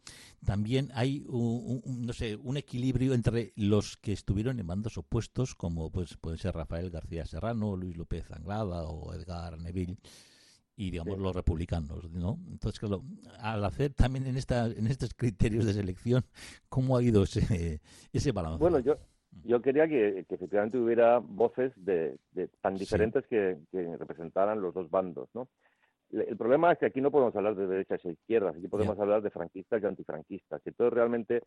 también 0.46 0.92
hay 0.94 1.24
un, 1.28 1.82
no 2.06 2.14
sé 2.14 2.36
un 2.36 2.58
equilibrio 2.58 3.14
entre 3.14 3.54
los 3.56 3.98
que 3.98 4.12
estuvieron 4.12 4.60
en 4.60 4.68
bandos 4.68 4.98
opuestos 4.98 5.56
como 5.56 5.90
pues 5.90 6.18
puede 6.18 6.38
ser 6.38 6.56
Rafael 6.56 6.90
García 6.90 7.26
Serrano 7.26 7.76
Luis 7.78 7.96
López 7.96 8.30
Anglada 8.32 8.84
o 8.84 9.14
Edgar 9.14 9.58
Neville 9.58 9.98
y 10.76 10.92
digamos 10.92 11.20
los 11.20 11.36
republicanos, 11.36 12.12
¿no? 12.12 12.40
Entonces, 12.50 12.80
claro, 12.80 13.04
al 13.40 13.64
hacer 13.64 13.94
también 13.94 14.26
en 14.26 14.38
esta 14.38 14.68
en 14.68 14.88
estos 14.88 15.14
criterios 15.14 15.66
de 15.66 15.74
selección, 15.74 16.24
¿cómo 16.70 16.98
ha 16.98 17.04
ido 17.04 17.24
ese 17.24 17.82
ese 18.12 18.32
balance? 18.32 18.60
Bueno, 18.60 18.80
yo 18.80 18.98
yo 19.44 19.62
quería 19.62 19.88
que, 19.88 20.26
efectivamente 20.30 20.78
hubiera 20.78 21.20
voces 21.20 21.74
de, 21.76 22.18
tan 22.62 22.76
diferentes 22.76 23.26
que, 23.28 23.58
representaran 23.98 24.62
los 24.62 24.74
dos 24.74 24.90
bandos, 24.90 25.30
¿no? 25.34 25.48
El 26.12 26.38
problema 26.38 26.72
es 26.72 26.78
que 26.78 26.86
aquí 26.86 27.02
no 27.02 27.10
podemos 27.10 27.36
hablar 27.36 27.56
de 27.56 27.66
derechas 27.66 28.06
e 28.06 28.12
izquierdas, 28.12 28.56
aquí 28.56 28.68
podemos 28.68 29.00
hablar 29.00 29.24
de 29.24 29.32
franquistas 29.32 29.82
y 29.82 29.86
antifranquistas. 29.88 30.62
Entonces 30.64 30.94
realmente 30.94 31.42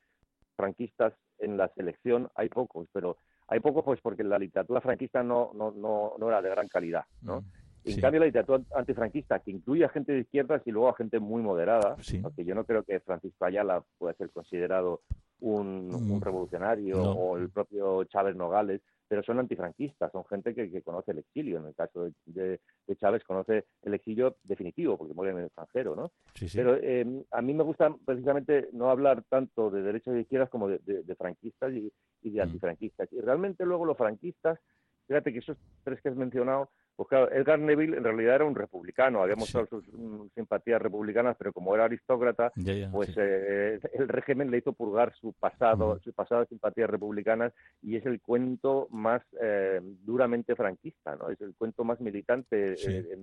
franquistas 0.57 1.13
en 1.39 1.57
la 1.57 1.69
selección 1.69 2.29
hay 2.35 2.49
pocos, 2.49 2.89
pero 2.93 3.19
hay 3.47 3.61
pocos 3.61 3.85
pues 3.85 4.01
porque 4.01 4.25
la 4.25 4.41
literatura 4.41 4.81
franquista 4.81 5.23
no, 5.23 5.53
no, 5.55 5.71
no, 5.71 6.15
no 6.19 6.29
era 6.29 6.43
de 6.43 6.51
gran 6.51 6.67
calidad, 6.67 7.05
¿no? 7.23 7.43
Mm. 7.43 7.45
En 7.87 8.01
cambio, 8.01 8.21
la 8.21 8.27
literatura 8.27 8.63
antifranquista, 8.75 9.39
que 9.39 9.53
incluye 9.53 9.85
a 9.85 9.89
gente 9.89 10.13
de 10.13 10.21
izquierdas 10.21 10.63
y 10.65 10.73
luego 10.73 10.89
a 10.89 10.97
gente 10.97 11.21
muy 11.21 11.43
moderada, 11.43 11.97
porque 12.23 12.45
yo 12.45 12.55
no 12.55 12.65
creo 12.65 12.83
que 12.83 13.01
Francisco 13.01 13.45
Ayala 13.45 13.83
pueda 13.99 14.15
ser 14.15 14.31
considerado 14.31 15.03
un, 15.41 15.89
mm. 15.89 16.21
revolucionario 16.21 17.01
o 17.03 17.37
el 17.37 17.51
propio 17.51 18.05
Chávez 18.05 18.35
Nogales, 18.35 18.81
pero 19.09 19.23
son 19.23 19.39
antifranquistas, 19.39 20.11
son 20.11 20.25
gente 20.25 20.55
que, 20.55 20.83
conoce 20.83 21.13
el 21.13 21.19
exilio. 21.19 21.59
En 21.59 21.67
el 21.67 21.75
caso 21.75 22.11
de, 22.25 22.61
Chávez 22.97 23.23
conoce 23.23 23.67
el 23.83 23.95
exilio 23.95 24.37
definitivo, 24.43 24.97
porque 24.97 25.15
muere 25.15 25.33
en 25.33 25.39
el 25.39 25.47
extranjero, 25.47 25.95
¿no? 25.95 26.11
Pero 26.55 26.77
em, 26.83 27.23
a 27.31 27.41
mí 27.41 27.55
me 27.55 27.63
gusta 27.63 27.95
precisamente 28.05 28.69
no 28.73 28.91
hablar 28.91 29.23
tanto 29.29 29.71
de 29.71 29.83
derechos 29.83 30.15
de 30.15 30.23
izquierdas 30.23 30.51
como 30.51 30.69
de, 30.69 31.17
franquistas 31.17 31.73
y, 31.73 31.93
y 32.23 32.31
de 32.31 32.41
mm. 32.41 32.43
antifranquistas. 32.43 33.13
Y 33.13 33.21
realmente 33.21 33.65
luego 33.65 33.85
los 33.85 33.97
franquistas, 33.97 34.59
fíjate 35.07 35.33
que 35.33 35.39
esos 35.39 35.57
tres 35.85 36.01
que 36.01 36.09
has 36.09 36.17
mencionado, 36.17 36.71
pues 36.97 37.11
claro, 37.11 37.31
Edgar 37.31 37.59
Neville 37.59 37.99
en 37.99 38.05
realidad 38.05 38.37
era 38.37 38.45
un 38.47 38.55
republicano, 38.55 39.23
había 39.23 39.37
mostrado 39.37 39.67
sus 39.67 39.87
mm, 39.93 40.29
simpatías 40.35 40.81
republicanas, 40.81 41.37
pero 41.39 41.53
como 41.53 41.75
era 41.75 41.85
aristócrata, 41.85 42.53
pues 42.91 43.15
eh, 43.19 43.79
el 43.93 44.09
régimen 44.09 44.51
le 44.51 44.59
hizo 44.59 44.73
purgar 44.73 45.15
su 45.15 45.35
pasado, 45.35 46.01
su 46.01 46.15
pasado 46.15 46.41
de 46.41 46.47
simpatías 46.47 46.89
republicanas 46.89 47.53
y 47.83 47.97
es 47.97 48.07
el 48.07 48.23
cuento 48.23 48.89
más 48.91 49.23
eh, 49.43 49.79
duramente 49.83 50.57
franquista, 50.57 51.15
¿no? 51.17 51.29
Es 51.29 51.41
el 51.43 51.55
cuento 51.55 51.85
más 51.85 52.01
militante 52.01 52.73
eh, 52.73 53.19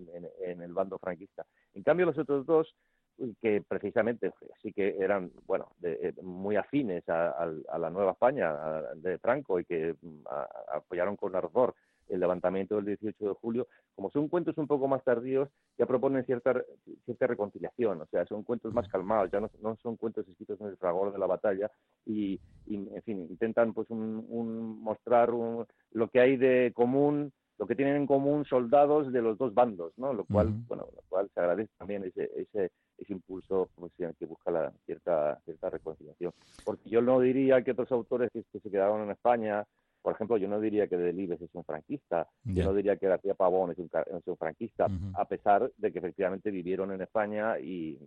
en, 0.45 0.61
el 0.61 0.73
bando 0.73 0.99
franquista. 0.99 1.43
En 1.73 1.81
cambio, 1.81 2.05
los 2.05 2.17
otros 2.19 2.45
dos 2.45 2.75
que 3.41 3.63
precisamente 3.67 4.33
sí 4.61 4.73
que 4.73 4.97
eran 4.99 5.31
bueno 5.45 5.71
muy 6.21 6.55
afines 6.55 7.07
a, 7.07 7.47
la 7.77 7.89
nueva 7.89 8.11
España 8.11 8.53
de 8.95 9.17
Franco 9.19 9.59
y 9.59 9.65
que 9.65 9.95
mm, 9.99 10.23
apoyaron 10.73 11.15
con 11.15 11.35
ardor 11.35 11.75
el 12.09 12.19
levantamiento 12.19 12.75
del 12.75 12.85
18 12.85 13.25
de 13.25 13.33
julio, 13.33 13.67
como 13.95 14.09
son 14.11 14.27
cuentos 14.27 14.57
un 14.57 14.67
poco 14.67 14.87
más 14.87 15.03
tardíos, 15.03 15.49
ya 15.77 15.85
proponen 15.85 16.25
cierta, 16.25 16.63
cierta 17.05 17.27
reconciliación, 17.27 18.01
o 18.01 18.05
sea, 18.07 18.25
son 18.25 18.43
cuentos 18.43 18.73
más 18.73 18.87
calmados, 18.87 19.31
ya 19.31 19.39
no, 19.39 19.49
no 19.61 19.77
son 19.77 19.95
cuentos 19.97 20.27
escritos 20.27 20.59
en 20.61 20.67
el 20.67 20.77
fragor 20.77 21.11
de 21.11 21.19
la 21.19 21.27
batalla 21.27 21.71
y, 22.05 22.39
en 22.67 23.01
fin, 23.03 23.27
intentan 23.29 23.73
pues 23.73 23.89
un, 23.89 24.81
mostrar 24.81 25.29
lo 25.29 26.07
que 26.09 26.19
hay 26.19 26.37
de 26.37 26.71
común, 26.75 27.31
lo 27.57 27.67
que 27.67 27.75
tienen 27.75 27.95
en 27.95 28.07
común 28.07 28.45
soldados 28.45 29.11
de 29.11 29.21
los 29.21 29.37
dos 29.37 29.53
bandos, 29.53 29.93
¿no? 29.97 30.13
Lo 30.13 30.25
cual, 30.25 30.49
bueno, 30.67 30.87
lo 30.95 31.01
cual 31.07 31.29
se 31.33 31.39
agradece 31.39 31.71
también 31.77 32.03
ese, 32.03 32.29
ese, 32.35 32.71
ese 32.97 33.13
impulso 33.13 33.69
pues, 33.75 33.91
que 34.17 34.25
busca 34.25 34.51
la 34.51 34.73
cierta, 34.85 35.39
cierta 35.45 35.69
reconciliación. 35.69 36.33
Porque 36.65 36.89
yo 36.89 37.01
no 37.01 37.19
diría 37.19 37.63
que 37.63 37.71
otros 37.71 37.91
autores 37.91 38.31
que 38.31 38.59
se 38.59 38.71
quedaron 38.71 39.03
en 39.03 39.11
España 39.11 39.63
por 40.03 40.13
ejemplo, 40.15 40.35
yo 40.35 40.49
no 40.49 40.59
diría 40.59 40.87
que 40.87 40.97
Delibes 40.97 41.41
es 41.41 41.49
un 41.53 41.63
franquista, 41.63 42.27
yo 42.43 42.65
no 42.65 42.73
diría 42.73 42.97
que 42.97 43.07
García 43.07 43.35
Pavón 43.35 43.71
es 43.71 43.77
un, 43.77 44.37
franquista, 44.37 44.87
a 45.13 45.25
pesar 45.25 45.71
de 45.77 45.93
que 45.93 45.99
efectivamente 45.99 46.51
vivieron 46.51 46.91
en 46.91 47.01
España 47.01 47.57
y, 47.57 47.97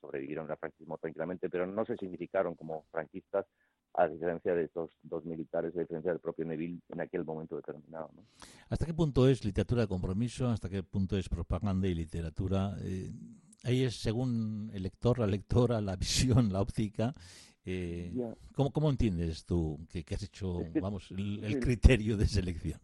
sobrevivieron 0.00 0.50
al 0.50 0.56
franquismo 0.56 0.98
tranquilamente, 0.98 1.48
pero 1.48 1.66
no 1.66 1.84
se 1.84 1.96
significaron 1.96 2.56
como 2.56 2.84
franquistas 2.90 3.46
a 3.94 4.08
diferencia 4.08 4.54
de 4.54 4.64
estos 4.64 4.90
dos 5.04 5.24
militares, 5.24 5.76
a 5.76 5.80
diferencia 5.80 6.10
del 6.10 6.20
propio 6.20 6.44
Neville 6.44 6.80
en 6.88 7.00
aquel 7.00 7.24
momento 7.24 7.54
determinado. 7.54 8.10
¿Hasta 8.68 8.86
qué 8.86 8.94
punto 8.94 9.28
es 9.28 9.44
literatura 9.44 9.82
de 9.82 9.88
compromiso? 9.88 10.48
¿Hasta 10.48 10.68
qué 10.68 10.82
punto 10.82 11.16
es 11.16 11.28
propaganda 11.28 11.86
y 11.86 11.94
literatura? 11.94 12.74
Eh, 12.82 13.12
ahí 13.62 13.84
es 13.84 14.00
según 14.00 14.70
el 14.74 14.82
lector, 14.82 15.20
la 15.20 15.28
lectora, 15.28 15.80
la 15.80 15.94
visión, 15.96 16.52
la 16.52 16.60
óptica 16.60 17.14
eh, 17.70 18.34
¿cómo, 18.54 18.90
entiendes 18.90 19.44
tú 19.44 19.78
que, 19.90 20.04
has 20.14 20.22
hecho, 20.22 20.64
vamos, 20.80 21.10
el, 21.10 21.60
criterio 21.60 22.16
de 22.16 22.26
selección? 22.26 22.80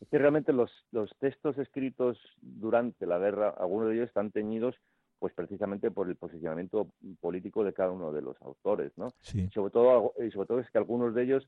Es 0.00 0.08
que 0.08 0.18
realmente 0.18 0.52
los, 0.52 0.70
los 0.92 1.10
textos 1.18 1.58
escritos 1.58 2.18
durante 2.40 3.06
la 3.06 3.18
guerra, 3.18 3.50
algunos 3.58 3.88
de 3.88 3.96
ellos 3.96 4.08
están 4.08 4.30
teñidos 4.30 4.76
pues 5.18 5.34
precisamente 5.34 5.90
por 5.90 6.08
el 6.08 6.16
posicionamiento 6.16 6.88
político 7.20 7.62
de 7.62 7.74
cada 7.74 7.90
uno 7.90 8.10
de 8.10 8.22
los 8.22 8.40
autores, 8.40 8.90
¿no? 8.96 9.12
sobre 9.52 9.70
todo 9.70 10.14
y 10.18 10.30
sobre 10.30 10.48
todo 10.48 10.60
es 10.60 10.70
que 10.70 10.78
algunos 10.78 11.14
de 11.14 11.24
ellos 11.24 11.46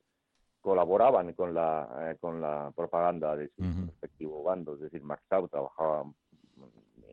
colaboraban 0.60 1.32
con 1.32 1.54
la 1.54 1.88
eh, 2.10 2.16
con 2.20 2.40
la 2.40 2.70
propaganda 2.76 3.34
de 3.34 3.48
su 3.48 3.62
respectivo 3.86 4.42
bando, 4.42 4.74
es 4.74 4.80
decir, 4.80 5.02
Max 5.02 5.22
Sau 5.28 5.48
trabajaba 5.48 6.04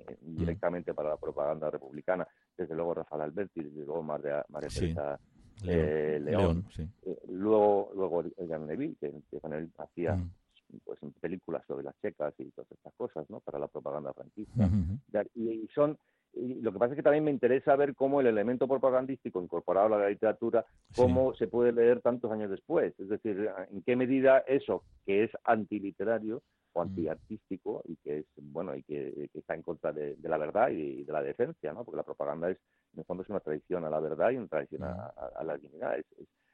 eh, 0.09 0.17
directamente 0.21 0.93
para 0.93 1.09
la 1.09 1.17
propaganda 1.17 1.69
republicana, 1.69 2.27
desde 2.57 2.75
luego 2.75 2.95
Rafael 2.95 3.21
Alberti, 3.21 3.63
desde 3.63 3.85
luego 3.85 4.03
María, 4.03 4.45
Teresa 4.59 5.19
eh, 5.65 6.19
León, 6.21 6.65
eh, 6.77 7.19
luego 7.27 7.91
luego 7.95 8.23
Jan 8.47 8.67
Neville, 8.67 8.95
que, 8.99 9.39
con 9.39 9.53
él 9.53 9.69
hacía 9.77 10.15
mm. 10.15 10.31
pues 10.85 10.99
películas 11.19 11.63
sobre 11.67 11.83
las 11.83 11.99
checas 12.01 12.33
y 12.37 12.45
todas 12.51 12.71
estas 12.71 12.93
cosas, 12.93 13.29
¿no? 13.29 13.39
Para 13.39 13.59
la 13.59 13.67
propaganda 13.67 14.13
franquista. 14.13 14.69
y, 15.35 15.67
son 15.73 15.97
lo 16.33 16.71
que 16.71 16.79
pasa 16.79 16.93
es 16.93 16.97
que 16.97 17.03
también 17.03 17.23
me 17.23 17.31
interesa 17.31 17.75
ver 17.75 17.95
cómo 17.95 18.21
el 18.21 18.27
elemento 18.27 18.67
propagandístico 18.67 19.41
incorporado 19.41 19.95
a 19.95 19.99
la 19.99 20.09
literatura, 20.09 20.65
cómo 20.95 21.33
se 21.33 21.47
puede 21.47 21.71
leer 21.71 22.01
tantos 22.01 22.31
años 22.31 22.51
después. 22.51 22.93
Es 22.99 23.09
decir, 23.09 23.49
en 23.71 23.81
qué 23.81 23.95
medida 23.95 24.39
eso, 24.47 24.83
que 25.05 25.23
es 25.23 25.31
antiliterario, 25.43 26.41
o 26.73 26.81
antiartístico 26.81 27.81
y 27.85 27.95
que 27.97 28.19
es 28.19 28.25
bueno 28.37 28.75
y 28.75 28.83
que, 28.83 29.29
está 29.33 29.55
en 29.55 29.63
contra 29.63 29.91
de, 29.91 30.17
la 30.21 30.37
verdad 30.37 30.69
y 30.69 31.03
de, 31.03 31.13
la 31.13 31.21
decencia, 31.21 31.73
¿no? 31.73 31.83
Porque 31.83 31.97
la 31.97 32.03
propaganda 32.03 32.49
es 32.49 32.57
en 32.93 32.99
el 32.99 33.05
fondo 33.05 33.23
es 33.23 33.29
una 33.29 33.39
traición 33.39 33.85
a 33.85 33.89
la 33.89 33.99
verdad 33.99 34.31
y 34.31 34.37
una 34.37 34.47
traición 34.47 34.83
a, 34.83 35.43
la 35.43 35.57
dignidad, 35.57 35.97
es, 35.97 36.05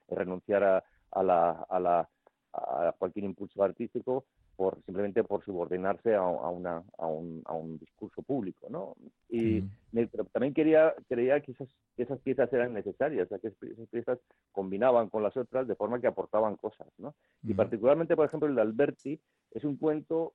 renunciar 0.09 0.63
a, 0.63 0.83
a, 1.11 1.23
la, 1.23 1.65
a, 1.69 1.79
la, 1.79 2.09
a 2.51 2.93
cualquier 2.97 3.25
impulso 3.25 3.63
artístico 3.63 4.25
por 4.55 4.81
simplemente 4.85 5.23
por 5.23 5.43
subordinarse 5.43 6.15
a, 6.15 6.23
una, 6.23 6.83
a, 6.97 7.07
un, 7.07 7.41
a 7.45 7.53
un 7.53 7.77
discurso 7.77 8.21
público, 8.21 8.67
¿no? 8.69 8.95
Y 9.29 9.63
pero 10.11 10.25
también 10.25 10.53
quería 10.53 10.93
creía 11.07 11.39
que 11.41 11.53
esas, 11.53 11.69
esas 11.97 12.19
piezas 12.19 12.51
eran 12.51 12.73
necesarias, 12.73 13.25
o 13.25 13.29
sea, 13.29 13.39
que 13.39 13.47
esas 13.47 13.87
piezas 13.89 14.19
combinaban 14.51 15.09
con 15.09 15.23
las 15.23 15.35
otras 15.37 15.67
de 15.67 15.75
forma 15.75 15.99
que 15.99 16.07
aportaban 16.07 16.55
cosas, 16.55 16.87
¿no? 16.97 17.15
Y 17.43 17.53
particularmente, 17.53 18.15
por 18.15 18.25
ejemplo, 18.25 18.49
el 18.49 18.55
de 18.55 18.61
Alberti 18.61 19.19
es 19.51 19.63
un 19.63 19.77
cuento 19.77 20.33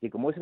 que 0.00 0.10
como 0.10 0.30
es, 0.30 0.36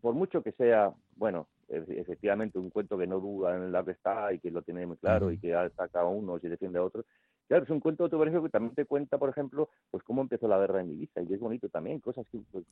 por 0.00 0.14
mucho 0.14 0.42
que 0.42 0.52
sea, 0.52 0.92
bueno, 1.16 1.48
efectivamente 1.68 2.58
un 2.58 2.70
cuento 2.70 2.98
que 2.98 3.06
no 3.06 3.18
duda 3.18 3.56
en 3.56 3.72
la 3.72 3.84
que 3.84 3.92
está 3.92 4.32
y 4.32 4.38
que 4.38 4.50
lo 4.50 4.62
tiene 4.62 4.86
muy 4.86 4.96
claro 4.96 5.30
y 5.30 5.38
que 5.38 5.54
ataca 5.54 6.00
a 6.00 6.06
unos 6.06 6.42
y 6.44 6.48
defiende 6.48 6.78
a 6.78 6.84
otros, 6.84 7.04
Claro, 7.48 7.64
es 7.64 7.70
un 7.70 7.80
cuento 7.80 8.04
autobiográfico 8.04 8.42
que 8.44 8.50
también 8.50 8.74
te 8.74 8.84
cuenta, 8.84 9.18
por 9.18 9.30
ejemplo, 9.30 9.68
pues 9.90 10.02
cómo 10.02 10.20
empezó 10.22 10.48
la 10.48 10.58
guerra 10.58 10.80
en 10.80 10.90
Ibiza, 10.90 11.22
y 11.22 11.32
es 11.32 11.40
bonito 11.40 11.68
también, 11.68 12.00
cosas 12.00 12.26
que 12.28 12.40
pues, 12.50 12.64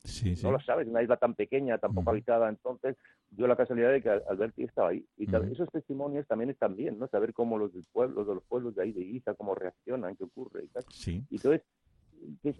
no 0.42 0.50
lo 0.50 0.60
sabes, 0.60 0.88
una 0.88 1.02
isla 1.02 1.16
tan 1.16 1.34
pequeña, 1.34 1.78
tan 1.78 1.94
poco 1.94 2.10
habitada, 2.10 2.48
entonces 2.48 2.96
dio 3.30 3.46
la 3.46 3.56
casualidad 3.56 3.92
de 3.92 4.02
que 4.02 4.10
Alberti 4.10 4.64
estaba 4.64 4.88
ahí. 4.88 5.06
Y 5.16 5.28
esos 5.52 5.70
testimonios 5.70 6.26
también 6.26 6.50
están 6.50 6.74
bien, 6.74 6.98
¿no? 6.98 7.06
Saber 7.08 7.32
cómo 7.32 7.56
los 7.56 7.72
del 7.72 7.84
pueblo, 7.92 8.24
de 8.24 8.34
los 8.34 8.44
pueblos 8.44 8.74
de 8.74 8.82
ahí 8.82 8.92
de 8.92 9.02
Ibiza, 9.02 9.34
cómo 9.34 9.54
reaccionan, 9.54 10.16
qué 10.16 10.24
ocurre 10.24 10.64
y 10.64 10.68
tal. 10.68 10.84
Y 11.30 11.36
entonces 11.36 11.62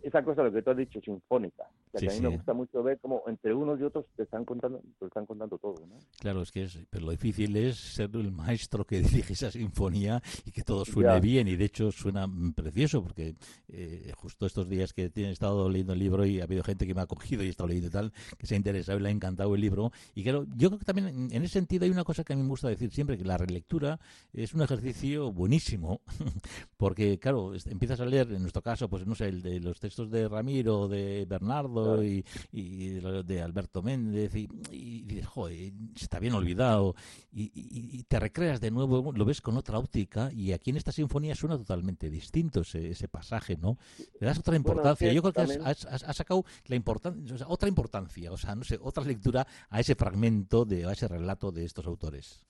esa 0.02 0.23
cosa, 0.23 0.42
lo 0.42 0.52
que 0.52 0.62
tú 0.62 0.71
has 0.71 0.76
dicho, 0.76 1.00
sinfónica. 1.00 1.64
A 1.99 2.01
mí 2.01 2.21
me 2.21 2.29
gusta 2.29 2.55
mucho 2.55 2.83
ver 2.83 2.99
cómo 3.01 3.23
entre 3.27 3.55
unos 3.55 3.81
y 3.81 3.85
otros 3.85 4.07
te 4.17 4.25
están 4.25 4.45
contando, 4.45 4.81
te 4.99 5.07
están 5.07 5.27
contando 5.27 5.59
todo. 5.59 5.87
¿no? 5.87 5.97
Claro, 6.19 6.43
es 6.43 6.51
que 6.51 6.65
es, 6.65 6.79
pero 6.91 7.07
lo 7.07 7.13
difícil 7.13 7.57
es 7.57 7.77
ser 7.77 8.11
el 8.15 8.33
maestro 8.33 8.85
que 8.85 8.99
dirige 9.03 9.33
esa 9.33 9.51
sinfonía 9.51 10.23
y 10.45 10.51
que 10.51 10.63
todo 10.63 10.85
suene 10.85 11.21
bien. 11.21 11.49
Y 11.49 11.57
de 11.57 11.65
hecho 11.65 11.93
suena 11.93 12.29
precioso, 12.55 13.03
porque 13.03 13.35
eh, 13.69 14.13
justo 14.17 14.47
estos 14.47 14.69
días 14.69 14.93
que 14.93 15.11
he 15.15 15.31
estado 15.31 15.69
leyendo 15.69 15.93
el 15.93 15.99
libro 15.99 16.25
y 16.25 16.41
ha 16.41 16.45
habido 16.45 16.63
gente 16.63 16.87
que 16.87 16.95
me 16.95 17.03
ha 17.03 17.07
cogido 17.07 17.43
y 17.43 17.47
he 17.47 17.51
estado 17.51 17.69
leyendo 17.69 17.91
tal, 17.91 18.13
que 18.39 18.47
se 18.47 18.55
ha 18.55 18.57
interesado 18.57 18.99
y 18.99 19.03
le 19.03 19.09
ha 19.09 19.13
encantado 19.13 19.55
el 19.55 19.61
libro. 19.61 19.93
Y 20.15 20.23
claro, 20.23 20.47
yo 20.57 20.71
creo 20.71 20.79
que 20.79 20.85
también 20.85 21.31
en 21.31 21.43
ese 21.43 21.55
sentido 21.55 21.85
hay 21.85 21.91
una 21.91 22.05
cosa 22.05 22.25
que 22.25 22.33
a 22.33 22.37
mí 22.37 22.43
me 22.43 22.49
gusta 22.49 22.69
decir 22.69 22.91
siempre, 22.91 23.19
que 23.19 23.25
la 23.25 23.39
relectura 23.39 24.01
es 24.33 24.55
un 24.55 24.63
ejercicio 24.63 25.33
buenísimo, 25.33 26.01
porque 26.77 27.19
claro, 27.19 27.53
empiezas 27.67 28.01
a 28.01 28.07
leer, 28.07 28.33
en 28.33 28.43
nuestro 28.43 28.63
caso, 28.63 28.89
pues 28.89 29.07
no 29.07 29.15
sé, 29.15 29.29
el 29.29 29.43
de 29.43 29.61
los 29.61 29.81
textos 29.81 30.11
de 30.11 30.29
Ramiro, 30.29 30.89
de 30.89 31.27
Bernardo 31.29 31.84
y, 32.03 32.25
de 33.23 33.43
Alberto 33.43 33.83
Méndez, 33.83 34.35
y, 34.35 35.03
dices, 35.03 35.26
joder, 35.26 35.73
está 35.95 36.19
bien 36.19 36.35
olvidado, 36.35 36.95
y, 37.33 38.03
te 38.05 38.21
recreas 38.21 38.61
de 38.61 38.71
nuevo, 38.71 39.12
lo 39.12 39.25
ves 39.25 39.41
con 39.41 39.57
otra 39.57 39.79
óptica, 39.79 40.31
y 40.33 40.53
aquí 40.53 40.71
en 40.71 40.76
esta 40.76 40.93
sinfonía 40.93 41.35
suena 41.35 41.57
totalmente 41.57 42.11
distinto 42.11 42.62
ese, 42.62 43.09
pasaje, 43.09 43.57
¿no? 43.57 43.79
Le 44.21 44.26
das 44.26 44.38
otra 44.38 44.57
importancia. 44.57 45.12
Yo 45.12 45.23
creo 45.23 45.33
que 45.33 45.61
has, 45.62 46.17
sacado 46.17 46.45
la 46.67 46.76
importancia, 46.76 47.47
otra 47.49 47.69
importancia, 47.69 48.33
o 48.33 48.37
sea, 48.37 48.55
no 48.55 48.64
sé, 48.64 48.79
otra 48.81 49.05
lectura 49.05 49.47
a 49.69 49.81
ese 49.81 49.95
fragmento, 49.95 50.64
de, 50.64 50.87
a 50.87 50.93
ese 50.93 51.09
relato 51.09 51.53
de 51.53 51.64
estos 51.64 51.87
autores. 51.87 52.45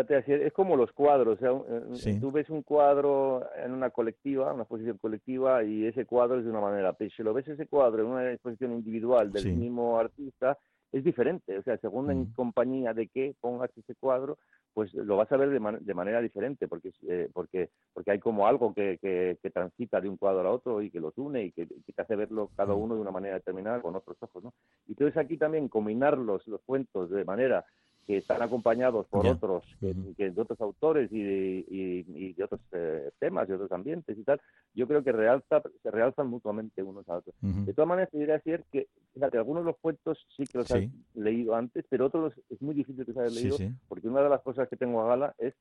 Es 0.00 0.52
como 0.52 0.76
los 0.76 0.92
cuadros. 0.92 1.38
O 1.40 1.94
sea, 1.94 2.20
Tú 2.20 2.32
ves 2.32 2.50
un 2.50 2.62
cuadro 2.62 3.48
en 3.56 3.72
una 3.72 3.90
colectiva, 3.90 4.52
una 4.52 4.62
exposición 4.62 4.98
colectiva, 4.98 5.62
y 5.62 5.86
ese 5.86 6.04
cuadro 6.04 6.38
es 6.38 6.44
de 6.44 6.50
una 6.50 6.60
manera. 6.60 6.92
Pero 6.92 7.10
si 7.10 7.22
lo 7.22 7.32
ves 7.32 7.46
ese 7.48 7.66
cuadro 7.66 8.02
en 8.02 8.08
una 8.08 8.32
exposición 8.32 8.72
individual 8.72 9.32
del 9.32 9.56
mismo 9.56 9.98
artista, 9.98 10.58
es 10.92 11.04
diferente. 11.04 11.58
O 11.58 11.62
sea, 11.62 11.76
según 11.78 12.10
en 12.10 12.26
compañía 12.26 12.94
de 12.94 13.08
qué 13.08 13.34
pongas 13.40 13.70
ese 13.76 13.94
cuadro, 13.94 14.38
pues 14.72 14.92
lo 14.92 15.16
vas 15.16 15.30
a 15.30 15.36
ver 15.36 15.50
de, 15.50 15.78
de 15.80 15.94
manera 15.94 16.20
diferente, 16.20 16.66
porque, 16.66 16.92
eh, 17.08 17.28
porque, 17.32 17.70
porque 17.92 18.10
hay 18.10 18.18
como 18.18 18.46
algo 18.48 18.74
que, 18.74 18.98
que, 19.00 19.38
que, 19.40 19.50
transita 19.50 20.00
de 20.00 20.08
un 20.08 20.16
cuadro 20.16 20.48
a 20.48 20.52
otro 20.52 20.82
y 20.82 20.90
que 20.90 20.98
los 20.98 21.16
une 21.16 21.44
y 21.44 21.52
que, 21.52 21.66
te 21.66 22.02
hace 22.02 22.16
verlo 22.16 22.50
cada 22.56 22.74
uno 22.74 22.96
de 22.96 23.00
una 23.00 23.12
manera 23.12 23.36
determinada 23.36 23.80
con 23.80 23.94
otros 23.94 24.16
ojos. 24.20 24.42
¿no? 24.42 24.52
Y 24.88 24.92
entonces 24.92 25.16
aquí 25.16 25.36
también 25.36 25.68
combinar 25.68 26.18
los, 26.18 26.46
los 26.48 26.60
cuentos 26.62 27.08
de 27.10 27.24
manera 27.24 27.64
que 28.06 28.18
están 28.18 28.42
acompañados 28.42 29.06
por 29.06 29.26
otros, 29.26 29.64
que, 29.80 30.30
de 30.30 30.40
otros 30.40 30.60
autores 30.60 31.10
y 31.12 31.22
de, 31.22 31.64
y, 31.68 32.32
de 32.32 32.44
otros 32.44 32.60
eh, 32.72 33.10
temas, 33.18 33.48
y 33.48 33.52
otros 33.52 33.72
ambientes 33.72 34.16
y 34.18 34.22
tal, 34.22 34.40
yo 34.74 34.86
creo 34.86 35.02
que 35.02 35.12
realza, 35.12 35.62
se 35.82 35.90
realzan 35.90 36.28
mutuamente 36.28 36.82
unos 36.82 37.08
a 37.08 37.18
otros. 37.18 37.34
De 37.40 37.72
todas 37.72 37.88
maneras, 37.88 38.10
te 38.10 38.18
diré 38.18 38.34
decir 38.34 38.64
que, 38.70 38.88
fíjate, 39.14 39.38
algunos 39.38 39.64
de 39.64 39.70
los 39.70 39.78
cuentos 39.78 40.26
sí 40.36 40.44
que 40.44 40.58
los 40.58 40.70
has 40.70 40.82
leído 41.14 41.54
antes, 41.54 41.84
pero 41.88 42.06
otros 42.06 42.34
es 42.50 42.60
muy 42.60 42.74
difícil 42.74 43.04
que 43.04 43.12
los 43.12 43.20
hayas 43.20 43.34
leído, 43.34 43.56
porque 43.88 44.08
una 44.08 44.22
de 44.22 44.28
las 44.28 44.42
cosas 44.42 44.68
que 44.68 44.76
tengo 44.76 45.00
a 45.02 45.08
gala 45.08 45.34
es 45.38 45.54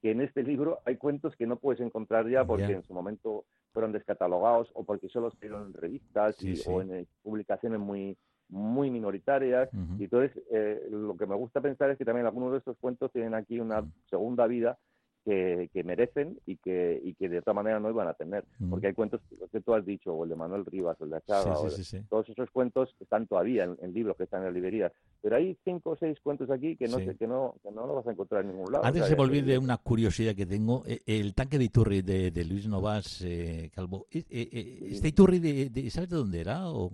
que 0.00 0.12
en 0.12 0.22
este 0.22 0.42
libro 0.42 0.80
hay 0.86 0.96
cuentos 0.96 1.36
que 1.36 1.46
no 1.46 1.56
puedes 1.56 1.80
encontrar 1.80 2.28
ya 2.28 2.44
porque 2.44 2.72
en 2.72 2.82
su 2.84 2.94
momento 2.94 3.44
fueron 3.72 3.92
descatalogados 3.92 4.70
o 4.74 4.84
porque 4.84 5.08
solo 5.08 5.30
se 5.30 5.46
en 5.46 5.72
revistas 5.74 6.36
o 6.66 6.80
en 6.80 6.94
eh, 6.94 7.06
publicaciones 7.22 7.78
muy 7.78 8.16
muy 8.50 8.90
minoritarias. 8.90 9.68
Y 9.98 10.04
entonces, 10.04 10.32
eh, 10.50 10.88
lo 10.90 11.16
que 11.16 11.26
me 11.26 11.34
gusta 11.34 11.60
pensar 11.60 11.90
es 11.90 11.98
que 11.98 12.04
también 12.04 12.26
algunos 12.26 12.52
de 12.52 12.58
estos 12.58 12.76
cuentos 12.78 13.12
tienen 13.12 13.34
aquí 13.34 13.60
una 13.60 13.84
segunda 14.08 14.46
vida 14.46 14.78
que, 15.24 15.68
que, 15.72 15.84
merecen 15.84 16.38
y 16.46 16.56
que, 16.56 17.00
y 17.04 17.14
que 17.14 17.28
de 17.28 17.38
otra 17.38 17.52
manera 17.52 17.78
no 17.78 17.90
iban 17.90 18.08
a 18.08 18.14
tener. 18.14 18.44
Porque 18.68 18.88
hay 18.88 18.94
cuentos 18.94 19.20
que 19.52 19.60
tú 19.60 19.74
has 19.74 19.84
dicho, 19.84 20.12
o 20.12 20.24
el 20.24 20.30
de 20.30 20.36
Manuel 20.36 20.64
Rivas, 20.64 20.96
o 21.00 21.04
el 21.04 21.10
de 21.10 21.16
Achaga, 21.18 21.54
todos 22.08 22.28
esos 22.28 22.50
cuentos 22.50 22.94
están 23.00 23.26
todavía 23.26 23.64
en, 23.64 23.92
libros 23.92 24.16
que 24.16 24.24
están 24.24 24.40
en 24.40 24.46
la 24.46 24.52
librería. 24.52 24.92
Pero 25.20 25.36
hay 25.36 25.56
cinco 25.64 25.90
o 25.90 25.96
seis 25.96 26.18
cuentos 26.22 26.50
aquí 26.50 26.76
que 26.76 26.88
no, 26.88 26.98
sé, 26.98 27.16
que 27.16 27.26
no, 27.26 27.54
que 27.62 27.70
no 27.70 27.86
lo 27.86 27.96
vas 27.96 28.06
a 28.06 28.12
encontrar 28.12 28.42
en 28.42 28.52
ningún 28.52 28.72
lado. 28.72 28.84
Antes 28.84 29.06
se 29.06 29.14
volví 29.14 29.42
de 29.42 29.58
una 29.58 29.76
curiosidad 29.76 30.34
que 30.34 30.46
tengo, 30.46 30.84
eh, 30.86 31.02
el 31.06 31.34
tanque 31.34 31.58
de 31.58 31.64
Iturri 31.64 32.02
de, 32.02 32.30
de 32.30 32.44
Luis 32.44 32.66
Novas 32.66 33.22
eh, 33.22 33.70
Calvo. 33.74 34.06
¿Este 34.10 35.08
Iturri, 35.08 35.38
de, 35.38 35.68
de, 35.68 35.90
¿sabes 35.90 36.08
de 36.08 36.16
dónde 36.16 36.40
era? 36.40 36.70
O... 36.70 36.90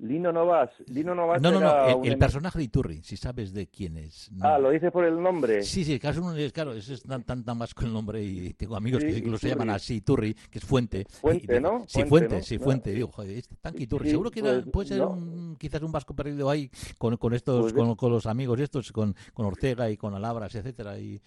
Lino 0.00 0.32
Novas. 0.32 0.70
Lino 0.86 1.14
Novas 1.14 1.42
no, 1.42 1.50
no, 1.50 1.60
no, 1.60 2.04
el, 2.04 2.18
personaje 2.18 2.58
de 2.58 2.64
Iturri, 2.64 3.02
si 3.02 3.16
sabes 3.16 3.52
de 3.52 3.66
quién 3.66 3.96
es. 3.98 4.30
Ah, 4.40 4.58
¿lo 4.58 4.70
dices 4.70 4.90
por 4.90 5.04
el 5.04 5.20
nombre? 5.22 5.62
Sí, 5.62 5.84
sí, 5.84 5.98
claro, 5.98 6.22
claro 6.52 6.72
es 6.72 7.02
tan, 7.02 7.22
tan, 7.24 7.44
tan 7.44 7.58
más 7.58 7.74
con 7.74 7.86
el 7.86 7.92
nombre 7.92 8.22
y 8.22 8.54
tengo 8.54 8.76
amigos 8.76 9.04
que 9.04 9.18
incluso 9.18 9.38
se 9.38 9.48
llaman 9.50 9.70
así, 9.70 9.96
Iturri, 9.96 10.34
que 10.34 10.58
es 10.58 10.64
Fuente. 10.64 11.04
Fuente, 11.20 11.60
¿no? 11.60 11.84
Sí, 11.86 12.04
Fuente, 12.04 12.42
sí, 12.42 12.58
Fuente. 12.58 12.92
Digo, 12.92 13.08
joder, 13.08 13.36
este 13.36 13.56
tanque 13.56 13.82
Iturri. 13.82 14.10
Seguro 14.10 14.30
que 14.30 14.40
pues, 14.40 14.64
puede 14.72 14.88
ser 14.88 15.02
un, 15.02 15.56
quizás 15.56 15.82
un 15.82 15.92
vasco 15.92 16.14
perdido 16.14 16.48
ahí 16.48 16.70
con, 16.98 17.16
con 17.16 17.34
estos, 17.34 17.72
pues 17.72 17.96
con, 17.96 18.10
los 18.10 18.26
amigos 18.26 18.58
estos, 18.60 18.92
con, 18.92 19.14
con 19.34 19.46
Ortega 19.46 19.90
y 19.90 19.96
con 19.96 20.14
Alabras, 20.14 20.54
etcétera. 20.54 20.98
Y, 20.98 21.20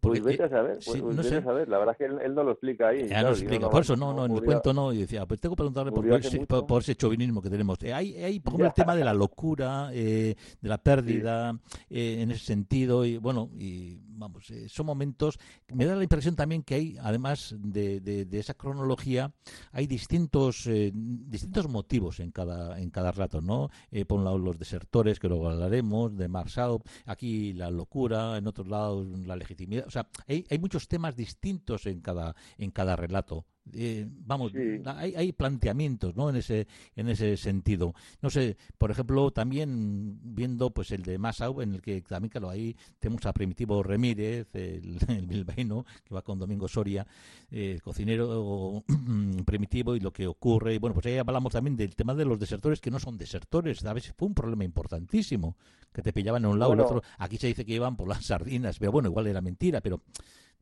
pues 0.00 0.20
vete 0.20 0.42
a 0.42 0.48
saber, 0.48 0.78
pues, 0.84 1.00
no 1.00 1.22
sé. 1.22 1.36
a 1.36 1.42
saber. 1.42 1.68
La 1.68 1.78
verdad 1.78 1.96
es 1.96 1.98
que 1.98 2.24
él, 2.24 2.34
no 2.34 2.42
lo 2.42 2.52
explica 2.52 2.88
ahí. 2.88 3.06
Ya 3.06 3.22
no 3.22 3.28
lo 3.28 3.34
explica, 3.36 3.70
por 3.70 3.82
eso 3.82 3.94
no, 3.94 4.12
no, 4.12 4.26
en 4.26 4.32
el 4.32 4.42
cuento 4.42 4.72
no. 4.72 4.92
Y 4.92 4.98
decía, 4.98 5.24
pues 5.26 5.40
tengo 5.40 5.54
que 5.54 5.58
preguntarle 5.58 5.92
por, 5.92 6.66
por, 6.66 6.82
ese 6.82 6.96
chauvinismo 6.96 7.40
que 7.40 7.50
tenemos. 7.50 7.78
Eh, 7.82 7.94
hay, 7.94 8.15
hay, 8.24 8.40
por 8.40 8.52
ejemplo, 8.52 8.66
el 8.68 8.74
tema 8.74 8.96
de 8.96 9.04
la 9.04 9.14
locura, 9.14 9.90
eh, 9.92 10.34
de 10.60 10.68
la 10.68 10.78
pérdida, 10.78 11.58
eh, 11.88 12.18
en 12.20 12.30
ese 12.30 12.44
sentido. 12.44 13.04
Y 13.04 13.18
bueno, 13.18 13.50
y 13.58 13.98
vamos, 14.08 14.50
eh, 14.50 14.68
son 14.68 14.86
momentos. 14.86 15.38
Me 15.72 15.84
da 15.84 15.94
la 15.96 16.02
impresión 16.02 16.36
también 16.36 16.62
que 16.62 16.74
hay, 16.74 16.96
además 17.00 17.54
de, 17.58 18.00
de, 18.00 18.38
esa 18.38 18.54
cronología, 18.54 19.32
hay 19.72 19.86
distintos 19.86 20.68
distintos 20.68 21.68
motivos 21.68 22.20
en 22.20 22.30
cada 22.30 22.78
en 22.78 22.90
cada 22.90 23.12
rato, 23.12 23.40
¿no? 23.40 23.70
por 24.06 24.18
un 24.18 24.24
lado 24.24 24.38
los 24.38 24.58
desertores, 24.58 25.18
que 25.18 25.28
luego 25.28 25.48
hablaremos, 25.48 26.16
de 26.16 26.28
Marshall, 26.28 26.80
aquí 27.06 27.52
la 27.54 27.70
locura, 27.70 28.36
en 28.36 28.46
otro 28.46 28.64
lado 28.64 29.04
la 29.04 29.36
legitimidad. 29.36 29.86
O 29.86 29.90
sea, 29.90 30.08
hay, 30.26 30.44
hay 30.50 30.58
muchos 30.58 30.88
temas 30.88 31.16
distintos 31.16 31.86
en 31.86 32.00
cada 32.00 32.36
en 32.58 32.70
cada 32.70 32.96
relato. 32.96 33.46
Eh, 33.72 34.06
vamos, 34.08 34.52
hay, 34.84 35.14
hay, 35.16 35.32
planteamientos 35.32 36.14
¿no? 36.14 36.30
en, 36.30 36.36
ese, 36.36 36.68
en 36.94 37.08
ese 37.08 37.36
sentido. 37.36 37.94
No 38.22 38.30
sé, 38.30 38.56
por 38.78 38.90
ejemplo, 38.90 39.32
también 39.32 40.18
viendo 40.22 40.70
pues 40.70 40.92
el 40.92 41.02
de 41.02 41.18
Masau, 41.18 41.60
en 41.60 41.74
el 41.74 41.82
que 41.82 42.00
también, 42.02 42.30
claro, 42.30 42.48
ahí 42.48 42.76
tenemos 42.98 43.26
a 43.26 43.32
Primitivo 43.32 43.82
Remírez, 43.82 44.46
el, 44.54 44.98
el 45.08 45.26
bilbaíno, 45.26 45.84
que 46.04 46.14
va 46.14 46.22
con 46.22 46.38
Domingo 46.38 46.68
Soria, 46.68 47.06
eh, 47.50 47.80
cocinero 47.82 48.84
primitivo 49.44 49.96
y 49.96 50.00
lo 50.00 50.12
que 50.12 50.26
ocurre. 50.26 50.74
Y 50.74 50.78
bueno, 50.78 50.94
pues 50.94 51.06
ahí 51.06 51.18
hablamos 51.18 51.52
también 51.52 51.76
del 51.76 51.96
tema 51.96 52.14
de 52.14 52.24
los 52.24 52.38
desertores 52.38 52.80
que 52.80 52.90
no 52.90 53.00
son 53.00 53.18
desertores. 53.18 53.84
A 53.84 53.92
veces 53.92 54.14
fue 54.16 54.28
un 54.28 54.34
problema 54.34 54.64
importantísimo, 54.64 55.56
que 55.92 56.02
te 56.02 56.12
pillaban 56.12 56.44
en 56.44 56.50
un 56.50 56.58
lado 56.58 56.72
y 56.72 56.74
el 56.74 56.80
otro. 56.80 57.02
Aquí 57.18 57.36
se 57.36 57.48
dice 57.48 57.64
que 57.64 57.74
iban 57.74 57.96
por 57.96 58.08
las 58.08 58.24
sardinas, 58.26 58.78
pero 58.78 58.92
bueno, 58.92 59.08
igual 59.08 59.26
era 59.26 59.40
mentira, 59.40 59.80
pero 59.80 60.02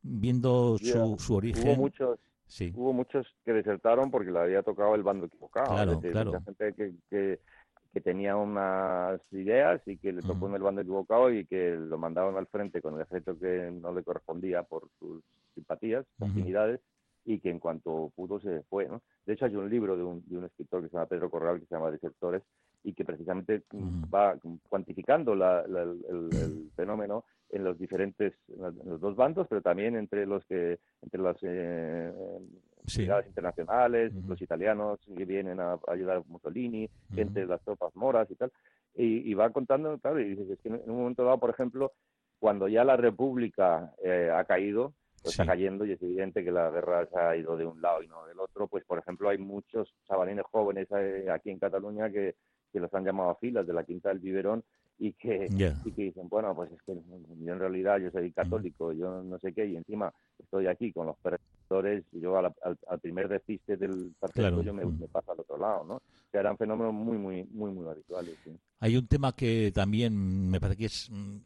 viendo 0.01 0.77
su, 0.79 1.17
su 1.19 1.35
origen. 1.35 1.67
Hubo 1.67 1.75
muchos 1.75 2.19
Hubo 2.75 2.93
muchos 2.93 3.27
que 3.43 3.53
desertaron 3.53 4.11
porque 4.11 4.31
le 4.31 4.39
había 4.39 4.63
tocado 4.63 4.95
el 4.95 5.03
bando 5.03 5.25
equivocado. 5.25 5.73
Claro, 5.73 5.99
claro. 5.99 6.31
Mucha 6.31 6.45
gente 6.45 6.73
que, 6.73 6.93
que, 7.09 7.39
que, 7.93 8.01
tenía 8.01 8.35
unas 8.35 9.21
ideas 9.31 9.81
y 9.85 9.97
que 9.97 10.13
le 10.13 10.21
tocó 10.21 10.47
en 10.47 10.55
el 10.55 10.61
bando 10.61 10.81
equivocado 10.81 11.31
y 11.31 11.45
que 11.45 11.71
lo 11.71 11.97
mandaron 11.97 12.37
al 12.37 12.47
frente 12.47 12.81
con 12.81 12.95
el 12.95 13.01
efecto 13.01 13.37
que 13.37 13.71
no 13.71 13.93
le 13.93 14.03
correspondía 14.03 14.63
por 14.63 14.87
sus 14.99 15.23
simpatías, 15.53 16.05
afinidades, 16.19 16.81
y 17.25 17.39
que 17.39 17.49
en 17.49 17.59
cuanto 17.59 18.11
pudo 18.15 18.39
se 18.39 18.61
fue. 18.63 18.87
¿no? 18.87 19.01
De 19.25 19.33
hecho, 19.33 19.45
hay 19.45 19.55
un 19.55 19.69
libro 19.69 19.97
de 19.97 20.03
un, 20.03 20.23
de 20.27 20.37
un 20.37 20.45
escritor 20.45 20.83
que 20.83 20.89
se 20.89 20.93
llama 20.93 21.07
Pedro 21.07 21.29
Corral 21.29 21.59
que 21.59 21.65
se 21.65 21.75
llama 21.75 21.91
Desertores 21.91 22.43
y 22.83 22.93
que 22.93 23.03
precisamente 23.03 23.63
va 24.13 24.37
cuantificando 24.69 25.33
la, 25.33 25.61
el, 25.61 26.69
fenómeno 26.75 27.25
en 27.49 27.63
los 27.63 27.77
diferentes 27.77 28.33
en 28.49 28.89
los 28.89 28.99
dos 28.99 29.15
bandos 29.15 29.47
pero 29.47 29.61
también 29.61 29.95
entre 29.95 30.25
los 30.25 30.45
que 30.45 30.79
entre 31.01 31.21
las 31.21 31.37
eh, 31.41 32.11
internacionales 33.27 34.13
los 34.27 34.41
italianos 34.41 34.99
que 35.15 35.25
vienen 35.25 35.59
a, 35.59 35.79
ayudar 35.87 36.17
a 36.17 36.23
Mussolini 36.27 36.89
entre 37.15 37.45
las 37.45 37.61
tropas 37.63 37.95
moras 37.95 38.29
y 38.29 38.35
tal 38.35 38.51
y, 38.97 39.33
va 39.33 39.49
contando 39.49 39.97
claro 39.97 40.19
y 40.19 40.35
dices 40.35 40.57
que 40.61 40.69
en 40.69 40.89
un 40.89 40.97
momento 40.97 41.25
dado 41.25 41.39
por 41.39 41.49
ejemplo 41.49 41.91
cuando 42.39 42.67
ya 42.67 42.83
la 42.83 42.95
república 42.95 43.93
eh, 44.03 44.31
ha 44.33 44.43
caído 44.45 44.93
pues 45.21 45.33
está 45.33 45.45
cayendo 45.45 45.85
y 45.85 45.91
es 45.91 46.01
evidente 46.01 46.43
que 46.43 46.51
la 46.51 46.69
guerra 46.69 47.07
se 47.07 47.19
ha 47.19 47.35
ido 47.35 47.57
de 47.57 47.65
un 47.65 47.81
lado 47.81 48.03
y 48.03 48.07
no 48.07 48.25
del 48.25 48.39
otro 48.39 48.67
pues 48.67 48.85
por 48.85 48.99
ejemplo 48.99 49.29
hay 49.29 49.37
muchos 49.37 49.93
chavalines 50.07 50.45
jóvenes 50.45 50.87
eh, 50.91 51.27
aquí 51.31 51.49
en 51.49 51.59
Cataluña 51.59 52.09
que 52.09 52.35
que 52.75 52.81
los 52.81 52.93
han 52.93 53.05
llamado 53.05 53.29
a 53.29 53.35
filas 53.35 53.65
de 53.65 53.71
la 53.71 53.85
Quinta 53.85 54.09
del 54.09 54.19
Biberón 54.19 54.61
y 54.97 55.13
que, 55.13 55.47
y 55.83 55.91
que 55.91 56.03
dicen, 56.03 56.29
bueno, 56.29 56.55
pues 56.55 56.71
es 56.71 56.81
que 56.83 56.93
yo 56.93 57.53
en 57.53 57.59
realidad 57.59 57.99
yo 57.99 58.09
soy 58.11 58.31
católico, 58.31 58.93
yo 58.93 59.21
no 59.23 59.37
sé 59.39 59.53
qué, 59.53 59.65
y 59.65 59.75
encima 59.75 60.11
estoy 60.39 60.67
aquí 60.67 60.93
con 60.93 61.07
los 61.07 61.17
perseguidores, 61.17 62.05
y 62.13 62.21
yo 62.21 62.37
al, 62.37 62.53
al, 62.63 62.99
primer 62.99 63.27
despiste 63.27 63.75
del 63.75 64.13
partido 64.19 64.61
yo 64.61 64.73
me, 64.73 64.85
me, 64.85 65.07
paso 65.07 65.33
al 65.33 65.41
otro 65.41 65.57
lado, 65.57 65.83
¿no? 65.83 66.01
Que 66.31 66.37
eran 66.37 66.57
fenómenos 66.57 66.93
muy, 66.93 67.17
muy, 67.17 67.43
muy, 67.51 67.71
muy 67.71 67.87
habituales. 67.87 68.35
Sí. 68.43 68.57
Hay 68.79 68.97
un 68.97 69.07
tema 69.07 69.35
que 69.35 69.71
también 69.73 70.49
me 70.49 70.59
parece 70.59 70.77
que 70.77 70.85
es 70.85 71.09
mm, 71.09 71.37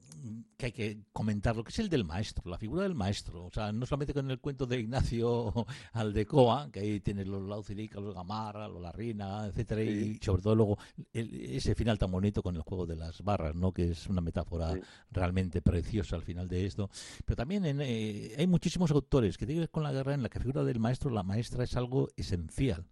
que 0.57 0.65
hay 0.67 0.71
que 0.71 0.97
comentar, 1.13 1.55
lo 1.55 1.63
que 1.63 1.69
es 1.69 1.79
el 1.79 1.89
del 1.89 2.03
maestro, 2.03 2.49
la 2.49 2.57
figura 2.57 2.83
del 2.83 2.95
maestro. 2.95 3.45
O 3.45 3.51
sea, 3.51 3.71
no 3.71 3.85
solamente 3.85 4.13
con 4.13 4.29
el 4.29 4.39
cuento 4.39 4.65
de 4.65 4.79
Ignacio 4.79 5.53
Aldecoa, 5.93 6.69
que 6.71 6.81
ahí 6.81 6.99
tienes 6.99 7.27
los 7.27 7.41
Laucilica, 7.47 7.99
los 7.99 8.13
Gamarra, 8.13 8.67
los 8.67 8.81
Larrina, 8.81 9.45
etcétera, 9.45 9.83
y 9.83 10.19
sobre 10.21 10.41
todo 10.41 10.55
luego 10.55 10.77
ese 11.13 11.75
final 11.75 11.97
tan 11.97 12.11
bonito 12.11 12.43
con 12.43 12.55
el 12.55 12.61
juego 12.61 12.85
de 12.85 12.97
las 12.97 13.21
barras, 13.23 13.55
¿no? 13.55 13.71
Que 13.71 13.91
es 13.91 14.07
una 14.07 14.21
metáfora 14.21 14.73
realmente 15.11 15.61
preciosa 15.61 16.15
al 16.15 16.23
final 16.23 16.47
de 16.47 16.65
esto. 16.65 16.89
Pero 17.25 17.37
también 17.37 17.63
eh, 17.81 18.35
hay 18.37 18.47
muchísimos 18.47 18.91
autores 18.91 19.37
que 19.37 19.45
tienen 19.45 19.59
que 19.59 19.67
ver 19.67 19.71
con 19.71 19.83
la 19.83 19.93
guerra 19.93 20.13
en 20.13 20.23
la 20.23 20.29
que 20.29 20.39
la 20.39 20.43
figura 20.43 20.63
del 20.63 20.79
maestro, 20.79 21.09
la 21.09 21.23
maestra, 21.23 21.63
es 21.63 21.75
algo 21.77 22.09
esencial. 22.17 22.85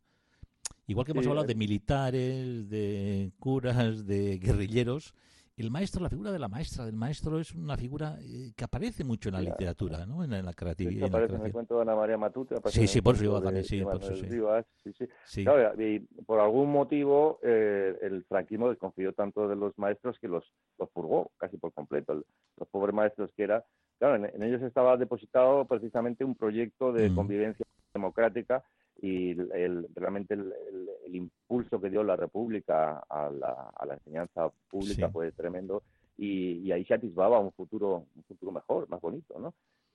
Igual 0.88 1.06
que 1.06 1.12
hemos 1.12 1.28
hablado 1.28 1.46
de 1.46 1.56
militares, 1.56 2.70
de 2.70 3.32
curas, 3.40 4.06
de 4.08 4.38
guerrilleros, 4.40 5.14
el 5.58 5.72
maestro, 5.72 6.04
la 6.04 6.10
figura 6.10 6.32
de 6.32 6.38
la 6.38 6.48
maestra, 6.48 6.86
del 6.86 6.96
maestro, 6.96 7.40
es 7.40 7.54
una 7.56 7.76
figura 7.76 8.16
eh, 8.22 8.54
que 8.56 8.64
aparece 8.64 9.04
mucho 9.04 9.30
en 9.30 9.36
la 9.36 9.42
literatura, 9.42 10.06
¿no? 10.06 10.24
En, 10.24 10.30
la 10.46 10.54
creatividad. 10.54 11.08
Sí, 11.08 11.10
aparece 11.10 11.36
en, 11.36 11.46
el 11.46 11.52
cuento 11.52 11.76
de 11.78 11.82
Ana 11.82 11.96
María 11.96 12.16
Matute. 12.16 12.56
Sí, 12.66 12.86
sí, 12.86 13.02
por 13.02 13.16
eso 13.16 13.24
yo 13.24 13.42
también, 13.42 13.66
sí, 13.66 13.82
por 13.82 13.96
eso 13.96 14.16
sí. 14.16 14.28
sí, 14.94 15.08
sí. 15.26 15.44
Claro, 15.44 15.82
y 15.82 16.00
por 16.26 16.40
algún 16.40 16.72
motivo 16.72 17.40
eh, 17.42 17.98
el 18.04 18.24
franquismo 18.26 18.70
desconfió 18.70 19.14
tanto 19.14 19.48
de 19.48 19.56
los 19.56 19.76
maestros 19.80 20.20
que 20.20 20.28
los, 20.28 20.46
los 20.78 20.90
purgó 20.92 21.32
casi 21.38 21.58
por 21.58 21.74
completo. 21.74 22.24
los 22.56 22.68
pobres 22.70 22.94
maestros 22.94 23.32
que 23.36 23.44
era, 23.44 23.66
claro, 23.98 24.24
en, 24.24 24.44
ellos 24.44 24.62
estaba 24.62 24.96
depositado 24.96 25.66
precisamente 25.66 26.24
un 26.24 26.36
proyecto 26.36 26.94
de 26.94 27.10
mm. 27.10 27.16
convivencia 27.16 27.66
democrática 27.96 28.64
y 29.00 29.32
el, 29.32 29.88
realmente 29.96 30.34
el, 30.34 30.54
impulso 31.14 31.80
que 31.80 31.90
dio 31.90 32.04
la 32.04 32.16
República 32.16 33.02
a 33.10 33.30
la, 33.30 33.72
a 33.76 33.86
la 33.86 33.94
enseñanza 33.94 34.50
pública 34.70 35.10
fue 35.10 35.32
tremendo 35.32 35.84
y, 36.18 36.72
ahí 36.72 36.84
se 36.86 36.96
atisbaba 36.96 37.40
un 37.40 37.52
futuro, 37.52 38.06
un 38.16 38.24
futuro 38.24 38.52
mejor, 38.52 38.90
más 38.90 39.00
bonito, 39.00 39.40
¿no? 39.40 39.54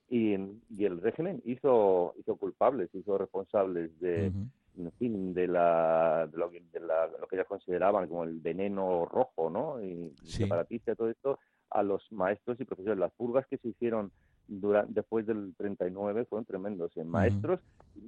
Y, 0.09 0.33
el 0.33 1.01
régimen 1.01 1.41
hizo, 1.45 2.13
hizo 2.17 2.35
culpables, 2.35 2.89
hizo 2.93 3.17
responsables 3.17 3.99
de, 3.99 4.31
en 4.77 4.91
fin, 4.97 5.33
de, 5.33 5.47
la, 5.47 6.27
de, 6.31 6.37
lo, 6.37 6.49
que, 6.49 6.61
de 6.71 6.79
lo 6.79 7.27
que 7.27 7.35
ellos 7.35 7.47
consideraban 7.47 8.07
como 8.07 8.23
el 8.23 8.39
veneno 8.39 9.05
rojo, 9.05 9.49
¿no? 9.49 9.83
Y 9.83 10.13
sí. 10.23 10.43
separatista, 10.43 10.95
todo 10.95 11.09
esto, 11.09 11.39
a 11.69 11.83
los 11.83 12.09
maestros 12.11 12.59
y 12.59 12.65
profesores. 12.65 12.99
Las 12.99 13.11
purgas 13.13 13.45
que 13.47 13.57
se 13.57 13.69
hicieron 13.69 14.11
durante, 14.47 14.93
después 14.93 15.25
del 15.25 15.53
39 15.57 16.25
fueron 16.25 16.45
tremendos 16.45 16.95
en 16.97 17.07
maestros 17.07 17.59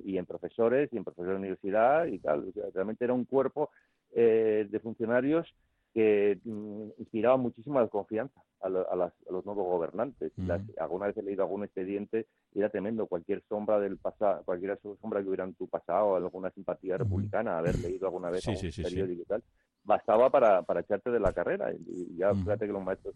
y 0.04 0.18
en 0.18 0.26
profesores 0.26 0.92
y 0.92 0.98
en 0.98 1.04
profesores 1.04 1.32
de 1.32 1.40
universidad 1.40 2.06
y 2.06 2.20
tal. 2.20 2.52
realmente 2.74 3.06
era 3.06 3.14
un 3.14 3.26
cuerpo 3.26 3.70
eh, 4.14 4.68
de 4.70 4.80
funcionarios 4.80 5.54
que 5.94 6.40
mm, 6.44 6.90
inspiraba 7.00 7.38
muchísima 7.38 7.82
desconfianza 7.82 8.42
a, 8.62 8.70
los 8.70 9.46
nuevos 9.46 9.66
gobernantes. 9.66 10.32
alguna 10.80 11.08
vez 11.08 11.18
he 11.18 11.24
leído 11.24 11.44
algún 11.44 11.64
expediente 11.64 12.28
y 12.54 12.60
era 12.60 12.70
tremendo. 12.70 13.08
Cualquier 13.08 13.44
sombra 13.48 13.80
del 13.80 13.98
pasado, 13.98 14.42
cualquier 14.44 14.80
sombra 15.02 15.22
que 15.22 15.28
hubiera 15.28 15.44
en 15.44 15.54
tu 15.54 15.68
pasado, 15.68 16.16
alguna 16.16 16.50
simpatía 16.52 16.98
republicana, 16.98 17.58
haber 17.58 17.78
leído 17.80 18.08
alguna 18.08 18.30
vez 18.30 18.48
algún 18.48 18.72
periódico 18.84 19.22
y 19.22 19.26
tal, 19.26 19.44
bastaba 19.84 20.30
para, 20.30 20.64
para 20.64 20.82
echarte 20.82 21.12
de 21.12 21.20
la 21.20 21.32
carrera. 21.32 21.72
Y, 21.74 22.18
ya 22.18 22.34
fíjate 22.34 22.66
que 22.66 22.74
los 22.74 22.84
maestros 22.84 23.16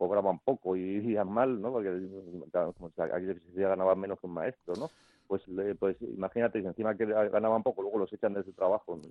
cobraban 0.00 0.38
poco 0.38 0.76
y 0.76 0.82
vivían 0.82 1.30
mal, 1.30 1.60
¿no? 1.60 1.70
Porque 1.72 1.90
aquí 1.90 3.26
se 3.54 3.60
ganaba 3.60 3.94
menos 3.94 4.18
que 4.18 4.26
un 4.26 4.32
maestro, 4.32 4.74
¿no? 4.76 4.90
Pues, 5.26 5.42
pues 5.78 5.96
imagínate, 6.00 6.62
si 6.62 6.66
encima 6.66 6.96
que 6.96 7.04
ganaban 7.04 7.62
poco, 7.62 7.82
luego 7.82 7.98
los 7.98 8.12
echan 8.12 8.32
de 8.32 8.42
su 8.42 8.52
trabajo 8.52 8.94
en, 8.94 9.02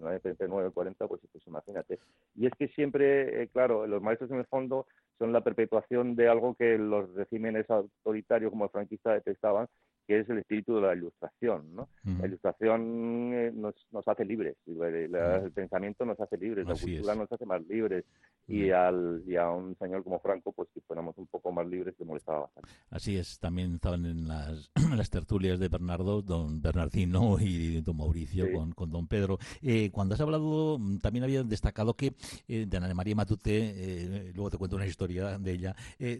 la 0.00 0.16
FP9, 0.20 0.72
40, 0.72 1.08
pues, 1.08 1.20
pues 1.32 1.46
imagínate. 1.48 1.98
Y 2.36 2.46
es 2.46 2.52
que 2.56 2.68
siempre, 2.68 3.42
eh, 3.42 3.48
claro, 3.48 3.88
los 3.88 4.00
maestros 4.00 4.30
en 4.30 4.38
el 4.38 4.46
fondo 4.46 4.86
son 5.18 5.32
la 5.32 5.42
perpetuación 5.42 6.14
de 6.14 6.28
algo 6.28 6.54
que 6.54 6.78
los 6.78 7.12
regímenes 7.14 7.68
autoritarios 7.68 8.50
como 8.50 8.66
el 8.66 8.70
franquista 8.70 9.12
detestaban, 9.12 9.66
que 10.10 10.18
es 10.18 10.28
el 10.28 10.38
espíritu 10.38 10.74
de 10.74 10.80
la 10.80 10.92
ilustración. 10.92 11.72
¿no? 11.72 11.88
La 12.02 12.26
ilustración 12.26 13.30
eh, 13.32 13.52
nos, 13.54 13.76
nos, 13.92 14.08
hace 14.08 14.24
libres, 14.24 14.56
el, 14.66 15.52
pensamiento 15.52 16.04
nos 16.04 16.18
hace 16.18 16.36
libres, 16.36 16.66
la 16.66 16.74
cultura 16.74 17.14
nos 17.14 17.30
hace 17.30 17.46
más 17.46 17.64
libres, 17.68 18.04
y, 18.48 18.72
al, 18.72 19.22
y 19.24 19.36
a 19.36 19.48
un 19.50 19.76
señor 19.78 20.02
como 20.02 20.18
Franco, 20.18 20.50
pues 20.50 20.68
que 20.74 20.80
fuéramos 20.80 21.16
un 21.16 21.28
poco 21.28 21.52
más 21.52 21.64
libres, 21.68 21.94
que 21.96 22.04
molestaba 22.04 22.40
bastante. 22.40 22.68
Así 22.90 23.16
es, 23.16 23.38
también 23.38 23.74
estaban 23.76 24.04
en 24.04 24.26
las, 24.26 24.72
las 24.96 25.10
tertulias 25.10 25.60
de 25.60 25.68
Bernardo, 25.68 26.22
don 26.22 26.60
Bernardino 26.60 27.36
y 27.38 27.80
don 27.80 27.96
Mauricio 27.96 28.50
con, 28.52 28.72
con, 28.72 28.90
don 28.90 29.06
Pedro. 29.06 29.38
Eh, 29.62 29.90
cuando 29.92 30.16
has 30.16 30.20
hablado, 30.20 30.76
también 31.00 31.22
había 31.22 31.44
destacado 31.44 31.94
que 31.94 32.14
eh, 32.48 32.66
de 32.66 32.76
Ana 32.76 32.92
María 32.94 33.14
Matute, 33.14 34.32
luego 34.34 34.50
te 34.50 34.58
cuento 34.58 34.74
una 34.74 34.86
historia 34.86 35.38
de 35.38 35.52
ella, 35.52 35.76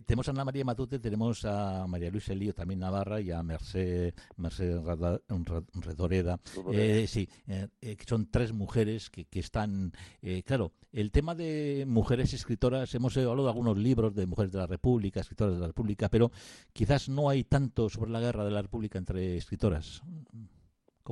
tenemos 0.07 0.29
a 0.29 0.31
Ana 0.31 0.45
María 0.45 0.65
Matute, 0.65 1.01
tenemos 1.01 1.45
a 1.45 1.89
María 1.89 2.13
Luisa 2.13 2.33
Elío, 2.33 2.55
también 2.55 2.79
Navarra, 2.79 3.21
y 3.21 3.33
a 3.33 3.43
Mercedes 3.43 3.80
Mercedes, 4.37 4.81
Redoreda, 5.75 6.41
eh, 6.73 7.07
sí, 7.09 7.29
eh, 7.47 7.69
eh, 7.81 7.97
que 7.97 8.05
son 8.05 8.31
tres 8.31 8.53
mujeres 8.53 9.11
que, 9.11 9.25
que 9.27 9.41
están, 9.41 9.93
claro, 10.45 10.73
el 10.93 11.11
tema 11.13 11.35
de 11.35 11.85
mujeres 11.87 12.33
escritoras, 12.35 12.95
hemos 12.95 13.17
hablado 13.17 13.45
de 13.45 13.51
algunos 13.51 13.79
libros 13.79 14.15
de 14.15 14.27
mujeres 14.27 14.53
de 14.53 14.59
la 14.59 14.67
República, 14.67 15.21
escritoras 15.21 15.55
de 15.55 15.61
la 15.61 15.67
República, 15.69 16.09
pero 16.09 16.31
quizás 16.73 17.09
no 17.09 17.29
hay 17.29 17.45
tanto 17.45 17.89
sobre 17.89 18.11
la 18.11 18.21
guerra 18.21 18.45
de 18.45 18.51
la 18.51 18.63
República 18.63 18.99
entre 18.99 19.37
escritoras 19.37 20.03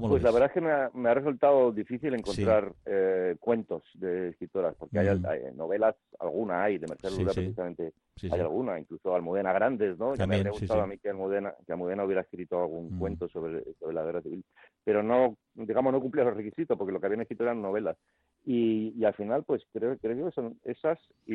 pues 0.01 0.23
la 0.23 0.31
verdad 0.31 0.49
es 0.49 0.53
que 0.53 0.61
me 0.61 1.09
ha, 1.09 1.15
resultado 1.15 1.73
difícil 1.73 2.15
encontrar 2.15 2.73
eh, 2.87 3.37
cuentos 3.41 3.83
de 3.95 4.31
escritoras, 4.31 4.75
porque 4.77 4.99
hay, 4.99 5.19
mm. 5.19 5.57
novelas, 5.57 5.97
alguna 6.19 6.65
hay, 6.65 6.79
de 6.79 6.87
Mercedes 6.87 7.19
Lura 7.19 7.33
precisamente 7.33 7.93
hay 8.31 8.41
alguna, 8.41 8.79
incluso 8.79 9.15
Almudena 9.15 9.53
Grandes, 9.53 9.99
¿no? 9.99 10.15
ya 10.15 10.27
me 10.27 10.37
habría 10.37 10.53
gustado 10.53 10.83
a 10.83 10.87
mí 10.87 10.99
que 10.99 11.09
Almudena, 11.09 11.55
que 11.67 11.73
Almudena 11.73 12.05
hubiera 12.05 12.23
escrito 12.23 12.61
algún 12.61 12.97
mm. 12.97 12.99
cuento 12.99 13.29
sobre, 13.29 13.63
sobre 13.79 13.95
la 13.95 14.05
guerra 14.05 14.23
civil, 14.23 14.45
pero 14.85 15.03
no, 15.03 15.37
digamos, 15.55 15.93
no 15.93 16.01
cumplía 16.01 16.25
los 16.25 16.37
requisitos, 16.37 16.77
porque 16.77 16.93
lo 16.93 17.01
que 17.01 17.07
habían 17.07 17.23
escrito 17.23 17.45
eran 17.45 17.63
novelas. 17.63 17.97
Y, 18.45 18.95
y 18.97 19.05
al 19.05 19.15
final, 19.15 19.45
pues 19.45 19.63
creo, 19.73 19.97
creo 19.99 20.27
que 20.27 20.33
son 20.33 20.59
esas 20.65 20.99
y, 21.27 21.33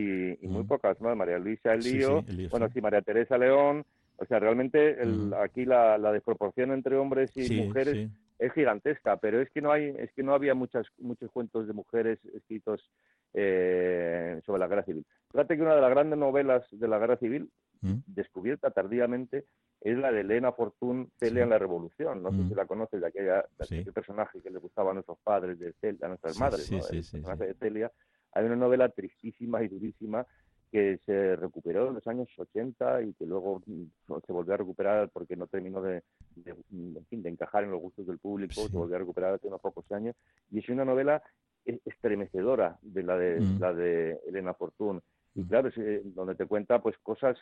muy 0.47 0.63
mm. 0.63 0.67
pocas 0.67 0.99
más. 1.01 1.15
María 1.15 1.37
Luisa 1.37 1.73
Elío, 1.73 2.23
bueno, 2.49 2.69
sí, 2.73 2.81
María 2.81 3.01
Teresa 3.01 3.37
León, 3.37 3.85
o 4.17 4.25
sea, 4.25 4.39
realmente 4.39 5.01
el, 5.01 5.33
aquí 5.33 5.65
la, 5.65 5.97
la, 5.97 6.11
desproporción 6.11 6.71
entre 6.71 6.97
hombres 6.97 7.35
y 7.35 7.61
mujeres 7.61 8.09
es 8.39 8.51
gigantesca, 8.53 9.17
pero 9.17 9.41
es 9.41 9.49
que 9.51 9.61
no 9.61 9.71
hay, 9.71 9.93
es 9.97 10.11
que 10.13 10.23
no 10.23 10.33
había 10.33 10.53
muchas, 10.53 10.87
muchos 10.97 11.31
cuentos 11.31 11.67
de 11.67 11.73
mujeres 11.73 12.19
escritos 12.33 12.89
eh, 13.33 14.41
sobre 14.45 14.59
la 14.59 14.67
guerra 14.67 14.83
civil. 14.83 15.05
Fíjate 15.31 15.55
que 15.55 15.61
una 15.61 15.75
de 15.75 15.81
las 15.81 15.89
grandes 15.89 16.19
novelas 16.19 16.65
de 16.71 16.87
la 16.87 16.99
guerra 16.99 17.17
civil, 17.17 17.49
mm. 17.81 17.99
descubierta 18.07 18.71
tardíamente, 18.71 19.45
es 19.81 19.97
la 19.97 20.11
de 20.11 20.21
Elena 20.21 20.51
Fortún, 20.51 21.11
Celia 21.19 21.43
en 21.43 21.49
la 21.49 21.59
Revolución. 21.59 22.23
No 22.23 22.31
sé 22.31 22.37
mm. 22.37 22.49
si 22.49 22.55
la 22.55 22.65
conoces, 22.65 23.01
de 23.01 23.07
aquella, 23.07 23.45
aquel 23.59 23.93
personaje 23.93 24.41
que 24.41 24.49
le 24.49 24.59
gustaba 24.59 24.91
a 24.91 24.93
nuestros 24.93 25.17
padres, 25.23 25.59
de 25.59 25.73
Celia, 25.73 26.05
a 26.05 26.09
nuestras 26.09 26.39
madres, 26.39 26.71
¿no? 26.71 26.77
el 26.77 26.83
personaje 26.83 27.47
de 27.47 27.53
Celia. 27.55 27.91
Hay 28.33 28.45
una 28.45 28.55
novela 28.55 28.89
tristísima 28.89 29.61
y 29.61 29.67
durísima 29.67 30.25
que 30.73 30.99
se 31.05 31.35
recuperó 31.35 31.89
en 31.89 31.93
los 31.93 32.07
años 32.07 32.27
80 32.35 33.03
y 33.03 33.13
que 33.13 33.27
luego 33.27 33.61
mm, 33.63 33.83
se 34.25 34.33
volvió 34.33 34.55
a 34.55 34.57
recuperar 34.57 35.07
porque 35.13 35.35
no 35.35 35.45
terminó 35.45 35.83
de, 35.83 36.01
en 36.47 37.05
fin, 37.11 37.21
de 37.21 37.29
encajar 37.29 37.63
en 37.63 37.69
los 37.69 37.79
gustos 37.79 38.07
del 38.07 38.17
público, 38.17 38.67
se 38.67 38.75
volvió 38.75 38.95
a 38.95 38.99
recuperar 38.99 39.35
hace 39.35 39.47
unos 39.47 39.61
pocos 39.61 39.85
años. 39.91 40.15
Y 40.49 40.59
es 40.59 40.69
una 40.69 40.83
novela 40.83 41.21
estremecedora 41.63 42.79
de 42.81 43.03
la 43.03 43.17
de, 43.19 43.39
mm. 43.39 43.59
la 43.59 43.71
de 43.71 44.19
Elena 44.27 44.55
Fortún. 44.55 44.99
Y 45.35 45.41
mm. 45.41 45.47
claro, 45.47 45.67
es, 45.67 45.77
eh, 45.77 46.01
donde 46.05 46.33
te 46.33 46.47
cuenta 46.47 46.81
pues 46.81 46.97
cosas, 47.03 47.37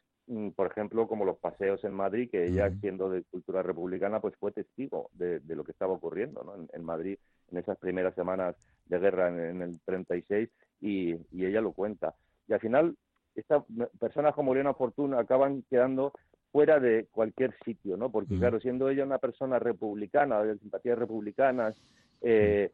por 0.57 0.67
ejemplo, 0.67 1.07
como 1.07 1.23
los 1.23 1.37
paseos 1.37 1.81
en 1.85 1.93
Madrid, 1.93 2.29
que 2.29 2.47
ella, 2.47 2.69
siendo 2.81 3.09
de 3.09 3.23
cultura 3.23 3.63
republicana, 3.63 4.19
pues 4.19 4.35
fue 4.41 4.51
testigo 4.51 5.09
de, 5.13 5.41
lo 5.47 5.63
que 5.63 5.71
estaba 5.71 5.93
ocurriendo 5.93 6.43
¿no? 6.43 6.67
en, 6.69 6.83
Madrid 6.83 7.17
en 7.49 7.59
esas 7.59 7.77
primeras 7.77 8.13
semanas 8.13 8.57
de 8.87 8.99
guerra 8.99 9.29
en, 9.29 9.61
el 9.61 9.79
36 9.85 10.49
y, 10.81 11.13
y 11.31 11.45
ella 11.45 11.61
lo 11.61 11.71
cuenta. 11.71 12.13
Y 12.49 12.53
al 12.53 12.59
final 12.59 12.97
estas 13.35 13.63
personas 13.99 14.33
como 14.35 14.53
Elena 14.53 14.73
Fortuna 14.73 15.19
acaban 15.19 15.63
quedando 15.69 16.13
fuera 16.51 16.79
de 16.79 17.07
cualquier 17.11 17.55
sitio, 17.63 17.95
¿no? 17.95 18.11
Porque, 18.11 18.37
claro, 18.37 18.59
siendo 18.59 18.89
ella 18.89 19.05
una 19.05 19.19
persona 19.19 19.57
republicana, 19.57 20.43
de 20.43 20.57
simpatías 20.57 20.97
republicanas, 20.97 21.75
eh, 22.21 22.71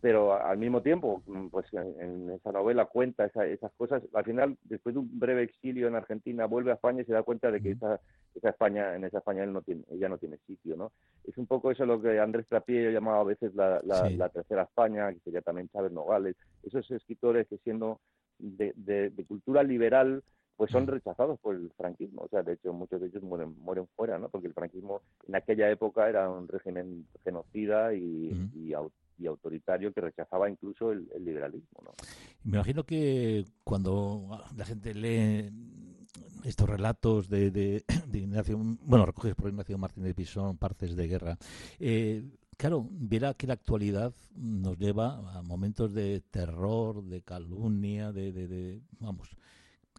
pero 0.00 0.34
al 0.34 0.58
mismo 0.58 0.82
tiempo, 0.82 1.22
pues 1.50 1.66
en, 1.72 2.30
esa 2.30 2.52
novela 2.52 2.86
cuenta 2.86 3.26
esas 3.26 3.72
cosas. 3.76 4.02
Al 4.14 4.24
final, 4.24 4.56
después 4.64 4.94
de 4.94 5.00
un 5.00 5.18
breve 5.18 5.42
exilio 5.42 5.88
en 5.88 5.94
Argentina, 5.94 6.46
vuelve 6.46 6.70
a 6.70 6.74
España 6.74 7.02
y 7.02 7.04
se 7.04 7.12
da 7.12 7.22
cuenta 7.22 7.50
de 7.50 7.60
que 7.60 7.72
esa, 7.72 8.00
esa 8.34 8.50
España, 8.50 8.94
en 8.94 9.04
esa 9.04 9.18
España 9.18 9.44
él 9.44 9.52
no 9.52 9.62
tiene, 9.62 9.82
ella 9.90 10.08
no 10.08 10.18
tiene 10.18 10.38
sitio, 10.46 10.76
¿no? 10.76 10.92
Es 11.24 11.36
un 11.38 11.46
poco 11.46 11.70
eso 11.70 11.84
lo 11.84 12.00
que 12.00 12.18
Andrés 12.18 12.46
Trapiello 12.48 12.90
llamaba 12.90 13.20
a 13.20 13.24
veces 13.24 13.54
la, 13.54 13.80
la 13.84 14.28
tercera 14.28 14.62
España, 14.62 15.12
que 15.12 15.20
sería 15.20 15.42
también 15.42 15.68
Chávez 15.68 15.92
Nogales. 15.92 16.36
Esos 16.62 16.90
escritores 16.90 17.46
que 17.48 17.58
siendo 17.58 18.00
de, 18.38 19.24
cultura 19.26 19.62
liberal 19.62 20.22
pues 20.56 20.70
son 20.70 20.86
rechazados 20.86 21.40
por 21.40 21.56
el 21.56 21.70
franquismo. 21.76 22.22
O 22.22 22.28
sea, 22.28 22.42
de 22.44 22.52
hecho, 22.52 22.72
muchos 22.72 23.00
de 23.00 23.08
ellos 23.08 23.22
mueren, 23.24 23.56
mueren 23.60 23.88
fuera, 23.96 24.18
¿no? 24.20 24.28
Porque 24.28 24.46
el 24.46 24.54
franquismo 24.54 25.02
en 25.26 25.34
aquella 25.34 25.68
época 25.68 26.08
era 26.08 26.30
un 26.30 26.46
régimen 26.46 27.08
genocida 27.24 27.92
y, 27.92 28.50
y, 28.54 28.72
autoritario 29.26 29.92
que 29.92 30.00
rechazaba 30.00 30.48
incluso 30.48 30.92
el, 30.92 31.08
liberalismo, 31.24 31.80
¿no? 31.82 31.92
Me 32.44 32.56
imagino 32.56 32.84
que 32.84 33.44
cuando 33.64 34.28
la 34.56 34.64
gente 34.64 34.94
lee 34.94 35.50
estos 36.44 36.68
relatos 36.68 37.28
de, 37.28 37.50
de, 37.50 37.82
Ignacio, 38.12 38.56
bueno, 38.82 39.06
recoges 39.06 39.34
por 39.34 39.48
Ignacio 39.48 39.78
Martínez 39.78 40.14
Pisón, 40.14 40.56
Partes 40.56 40.94
de 40.94 41.08
Guerra, 41.08 41.38
eh, 41.80 42.22
claro, 42.56 42.86
verá 42.90 43.34
que 43.34 43.46
la 43.46 43.54
actualidad 43.54 44.12
nos 44.34 44.78
lleva 44.78 45.36
a 45.36 45.42
momentos 45.42 45.94
de 45.94 46.20
terror, 46.30 47.02
de 47.04 47.22
calumnia, 47.22 48.12
de, 48.12 48.32
de, 48.32 48.80
vamos, 49.00 49.36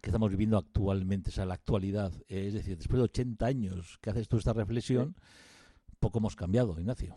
que 0.02 0.10
estamos 0.10 0.30
viviendo 0.30 0.58
actualmente, 0.58 1.30
o 1.30 1.32
sea, 1.32 1.46
la 1.46 1.54
actualidad. 1.54 2.12
Es 2.28 2.54
decir, 2.54 2.76
después 2.76 2.98
de 2.98 3.04
80 3.04 3.46
años 3.46 3.98
que 4.00 4.10
haces 4.10 4.28
tú 4.28 4.36
esta 4.36 4.52
reflexión, 4.52 5.14
poco 5.98 6.18
hemos 6.18 6.36
cambiado, 6.36 6.78
Ignacio. 6.78 7.16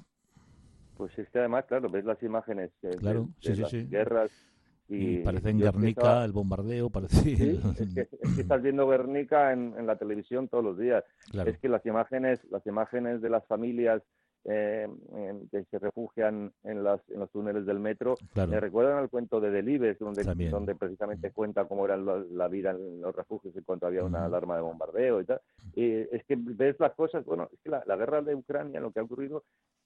Pues 0.97 1.17
es 1.17 1.29
que 1.29 1.39
además, 1.39 1.65
claro, 1.65 1.89
ves 1.89 2.05
las 2.05 2.21
imágenes 2.23 2.71
de, 2.81 2.99
las 3.01 3.89
guerras 3.89 4.31
y, 4.89 5.19
parece 5.19 5.51
en 5.51 5.59
Guernica 5.59 6.25
el 6.25 6.31
bombardeo, 6.31 6.89
parece... 6.89 7.59
es, 7.79 7.93
que, 7.93 8.09
estás 8.41 8.61
viendo 8.61 8.87
Guernica 8.87 9.53
en, 9.53 9.85
la 9.85 9.97
televisión 9.97 10.47
todos 10.47 10.63
los 10.63 10.77
días. 10.77 11.03
Es 11.45 11.59
que 11.59 11.69
las 11.69 11.85
imágenes, 11.85 12.43
las 12.49 12.65
imágenes 12.65 13.21
de 13.21 13.29
las 13.29 13.45
familias 13.45 14.01
eh, 14.45 14.87
que 15.51 15.65
se 15.65 15.79
refugian 15.79 16.51
en, 16.63 16.83
las, 16.83 17.01
en 17.09 17.19
los 17.19 17.29
túneles 17.29 17.65
del 17.65 17.79
metro. 17.79 18.15
Me 18.35 18.59
recuerdan 18.59 18.97
al 18.97 19.09
cuento 19.09 19.39
de 19.39 19.51
Delibes, 19.51 19.99
donde, 19.99 20.23
donde 20.49 20.75
precisamente 20.75 21.31
cuenta 21.31 21.65
cómo 21.65 21.85
era 21.85 21.97
la, 21.97 22.47
vida 22.47 22.71
en 22.71 23.01
los 23.01 23.15
refugios 23.15 23.55
en 23.55 23.63
cuanto 23.63 23.87
había 23.87 24.03
una 24.03 24.25
alarma 24.25 24.55
de 24.55 24.61
bombardeo 24.61 25.21
y 25.21 25.25
tal. 25.25 25.41
Y 25.75 25.91
es 25.91 26.23
que 26.25 26.35
ves 26.37 26.79
las 26.79 26.93
cosas, 26.93 27.25
bueno, 27.25 27.49
es 27.51 27.59
que 27.61 27.69
la, 27.69 27.95
guerra 27.95 28.21
de 28.21 28.35
Ucrania, 28.35 28.79
lo 28.79 28.91
que 28.91 28.99
ha 28.99 29.03
ocurrido 29.03 29.43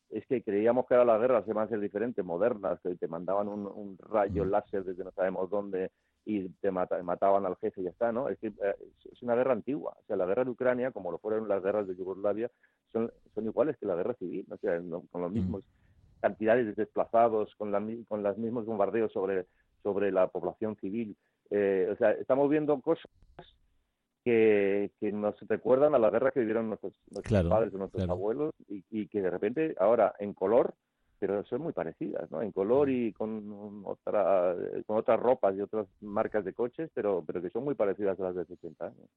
es 0.09 0.25
que 0.27 0.43
creíamos 0.43 0.85
que 0.85 0.93
ahora 0.93 1.13
las 1.13 1.21
guerras 1.21 1.45
se 1.45 1.53
van 1.53 1.65
a 1.65 1.69
ser 1.69 1.79
diferentes, 1.79 2.23
modernas, 2.23 2.79
que 2.81 2.95
te 2.95 3.07
mandaban 3.07 3.47
un, 3.47 3.97
rayo 3.97 4.45
láser 4.45 4.83
desde 4.83 5.03
no 5.03 5.11
sabemos 5.11 5.49
dónde 5.49 5.91
y 6.25 6.49
te 6.49 6.71
mataban 6.71 7.45
al 7.45 7.57
jefe 7.57 7.81
y 7.81 7.83
ya 7.85 7.89
está, 7.89 8.11
¿no? 8.11 8.29
Es 8.29 8.39
que 8.39 8.47
eh, 8.47 8.75
es 9.11 9.21
una 9.21 9.35
guerra 9.35 9.53
antigua. 9.53 9.95
O 9.99 10.05
sea, 10.05 10.15
la 10.15 10.25
guerra 10.25 10.45
de 10.45 10.51
Ucrania, 10.51 10.91
como 10.91 11.11
lo 11.11 11.17
fueron 11.17 11.47
las 11.47 11.63
guerras 11.63 11.87
de 11.87 11.95
Yugoslavia, 11.95 12.49
son, 12.91 13.11
son 13.33 13.45
iguales 13.45 13.77
que 13.77 13.85
la 13.85 13.95
guerra 13.95 14.13
civil, 14.15 14.45
o 14.49 14.57
sea, 14.57 14.79
con 15.11 15.21
los 15.21 15.31
mismos 15.31 15.63
cantidades 16.21 16.65
de 16.65 16.73
desplazados, 16.73 17.53
con, 17.57 17.71
la, 17.71 17.83
con 18.07 18.23
los 18.23 18.37
mismos 18.37 18.65
bombardeos 18.65 19.11
sobre, 19.11 19.45
sobre 19.81 20.11
la 20.11 20.27
población 20.27 20.77
civil. 20.77 21.17
Eh, 21.49 21.89
o 21.91 21.95
sea, 21.97 22.11
estamos 22.11 22.49
viendo 22.49 22.79
cosas 22.79 23.11
que, 24.23 24.91
que, 25.01 25.11
nos 25.11 25.35
recuerdan 25.49 25.93
a 25.95 25.99
la 25.99 26.09
guerra 26.09 26.31
que 26.31 26.39
vivieron 26.39 26.69
nuestros, 26.69 26.93
nuestros 27.11 27.45
padres 27.45 27.73
o 27.73 27.77
nuestros 27.77 28.09
abuelos 28.09 28.53
y, 28.69 28.85
y, 28.89 29.07
que 29.07 29.21
de 29.21 29.29
repente 29.29 29.75
ahora 29.77 30.15
en 30.19 30.33
color 30.33 30.73
pero 31.25 31.41
son 31.45 31.61
muy 31.61 31.71
parecidas, 31.71 32.29
¿no? 32.31 32.41
En 32.41 32.51
color 32.51 32.89
y 32.89 33.13
con 33.13 33.81
otra 33.85 34.53
con 34.85 34.97
otras 34.97 35.17
ropas 35.17 35.55
y 35.55 35.61
otras 35.61 35.87
marcas 36.01 36.43
de 36.43 36.51
coches, 36.51 36.91
pero 36.93 37.23
pero 37.25 37.41
que 37.41 37.49
son 37.49 37.63
muy 37.63 37.75
parecidas 37.75 38.19
a 38.19 38.23
las 38.23 38.35
de 38.35 38.43
60 38.43 38.85
años. 38.85 39.09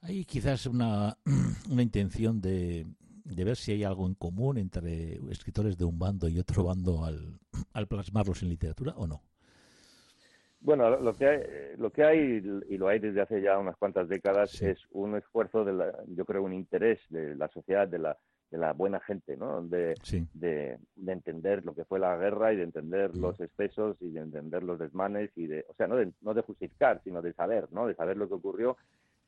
Hay 0.00 0.24
quizás 0.24 0.66
una, 0.66 1.16
una 1.70 1.82
intención 1.82 2.40
de, 2.40 2.84
de 3.24 3.44
ver 3.44 3.54
si 3.54 3.70
hay 3.70 3.84
algo 3.84 4.08
en 4.08 4.14
común 4.14 4.58
entre 4.58 5.20
escritores 5.30 5.78
de 5.78 5.84
un 5.84 6.00
bando 6.00 6.26
y 6.26 6.40
otro 6.40 6.64
bando 6.64 7.04
al, 7.04 7.38
al 7.74 7.86
plasmarlos 7.86 8.42
en 8.42 8.48
literatura 8.48 8.94
o 8.96 9.06
no. 9.06 9.22
Bueno, 10.58 10.98
lo 10.98 11.14
que 11.14 11.28
hay, 11.28 11.40
lo 11.76 11.92
que 11.92 12.02
hay 12.02 12.42
y 12.68 12.76
lo 12.76 12.88
hay 12.88 12.98
desde 12.98 13.20
hace 13.20 13.40
ya 13.40 13.56
unas 13.56 13.76
cuantas 13.76 14.08
décadas 14.08 14.60
es 14.62 14.80
un 14.90 15.14
esfuerzo 15.14 15.64
de 15.64 15.74
la, 15.74 15.92
yo 16.08 16.24
creo 16.24 16.42
un 16.42 16.54
interés 16.54 16.98
de 17.08 17.36
la 17.36 17.46
sociedad 17.50 17.86
de 17.86 18.00
la 18.00 18.18
de 18.50 18.58
la 18.58 18.72
buena 18.72 19.00
gente, 19.00 19.36
¿no? 19.36 19.62
De, 19.62 19.94
de, 20.34 20.78
entender 21.06 21.64
lo 21.64 21.74
que 21.74 21.84
fue 21.84 21.98
la 21.98 22.16
guerra 22.16 22.52
y 22.52 22.56
de 22.56 22.62
entender 22.62 23.14
mm. 23.14 23.20
los 23.20 23.40
excesos 23.40 23.96
y 24.00 24.10
de 24.10 24.20
entender 24.20 24.62
los 24.62 24.78
desmanes 24.78 25.30
y 25.36 25.46
de, 25.46 25.64
o 25.68 25.74
sea, 25.74 25.86
no 25.86 25.96
de, 25.96 26.12
no 26.20 26.34
de 26.34 26.42
justificar, 26.42 27.00
sino 27.02 27.22
de 27.22 27.32
saber, 27.32 27.68
¿no? 27.72 27.86
De 27.86 27.94
saber 27.94 28.16
lo 28.16 28.28
que 28.28 28.34
ocurrió 28.34 28.76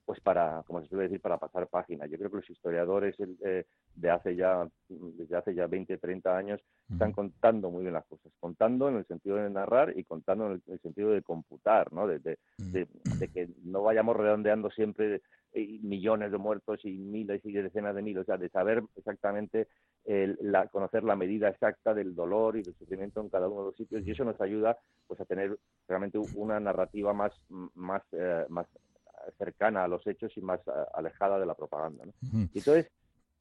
pues 0.06 0.20
para, 0.20 0.62
como 0.66 0.80
se 0.80 0.86
suele 0.86 1.04
decir, 1.04 1.20
para 1.20 1.36
pasar 1.36 1.66
página. 1.66 2.06
Yo 2.06 2.16
creo 2.16 2.30
que 2.30 2.36
los 2.36 2.48
historiadores 2.48 3.16
eh, 3.44 3.66
de 3.96 4.10
hace 4.10 4.36
ya, 4.36 4.66
desde 4.88 5.36
hace 5.36 5.52
ya 5.52 5.66
20, 5.66 5.98
30 5.98 6.36
años, 6.36 6.60
están 6.90 7.10
contando 7.10 7.70
muy 7.72 7.82
bien 7.82 7.94
las 7.94 8.06
cosas, 8.06 8.32
contando 8.38 8.88
en 8.88 8.98
el 8.98 9.06
sentido 9.06 9.36
de 9.36 9.50
narrar 9.50 9.92
y 9.98 10.04
contando 10.04 10.46
en 10.46 10.62
el, 10.68 10.80
sentido 10.80 11.10
de 11.10 11.22
computar, 11.22 11.92
¿no? 11.92 12.06
De, 12.06 12.20
de, 12.20 12.86
que 13.34 13.48
no 13.64 13.82
vayamos 13.82 14.16
redondeando 14.16 14.70
siempre 14.70 15.22
eh, 15.52 15.78
millones 15.82 16.32
de 16.32 16.38
muertos 16.38 16.84
y 16.84 16.92
miles 16.92 17.44
y 17.44 17.52
decenas 17.52 17.94
de 17.94 18.02
miles, 18.02 18.22
o 18.22 18.24
sea, 18.24 18.36
de 18.36 18.48
saber 18.48 18.82
exactamente, 18.96 19.68
la, 20.04 20.68
conocer 20.68 21.02
la 21.02 21.16
medida 21.16 21.48
exacta 21.48 21.92
del 21.92 22.14
dolor 22.14 22.56
y 22.56 22.62
del 22.62 22.76
sufrimiento 22.76 23.20
en 23.20 23.28
cada 23.28 23.48
uno 23.48 23.62
de 23.62 23.66
los 23.66 23.76
sitios 23.76 24.06
y 24.06 24.12
eso 24.12 24.24
nos 24.24 24.40
ayuda 24.40 24.78
pues 25.08 25.20
a 25.20 25.24
tener 25.24 25.58
realmente 25.88 26.18
una 26.36 26.60
narrativa 26.60 27.12
más, 27.12 27.32
más, 27.74 28.02
eh, 28.12 28.46
más 28.48 28.68
cercana 29.36 29.82
a 29.82 29.88
los 29.88 30.06
hechos 30.06 30.30
y 30.36 30.40
más 30.40 30.60
alejada 30.94 31.40
de 31.40 31.46
la 31.46 31.54
propaganda. 31.54 32.04
¿no? 32.06 32.12
Entonces, 32.54 32.88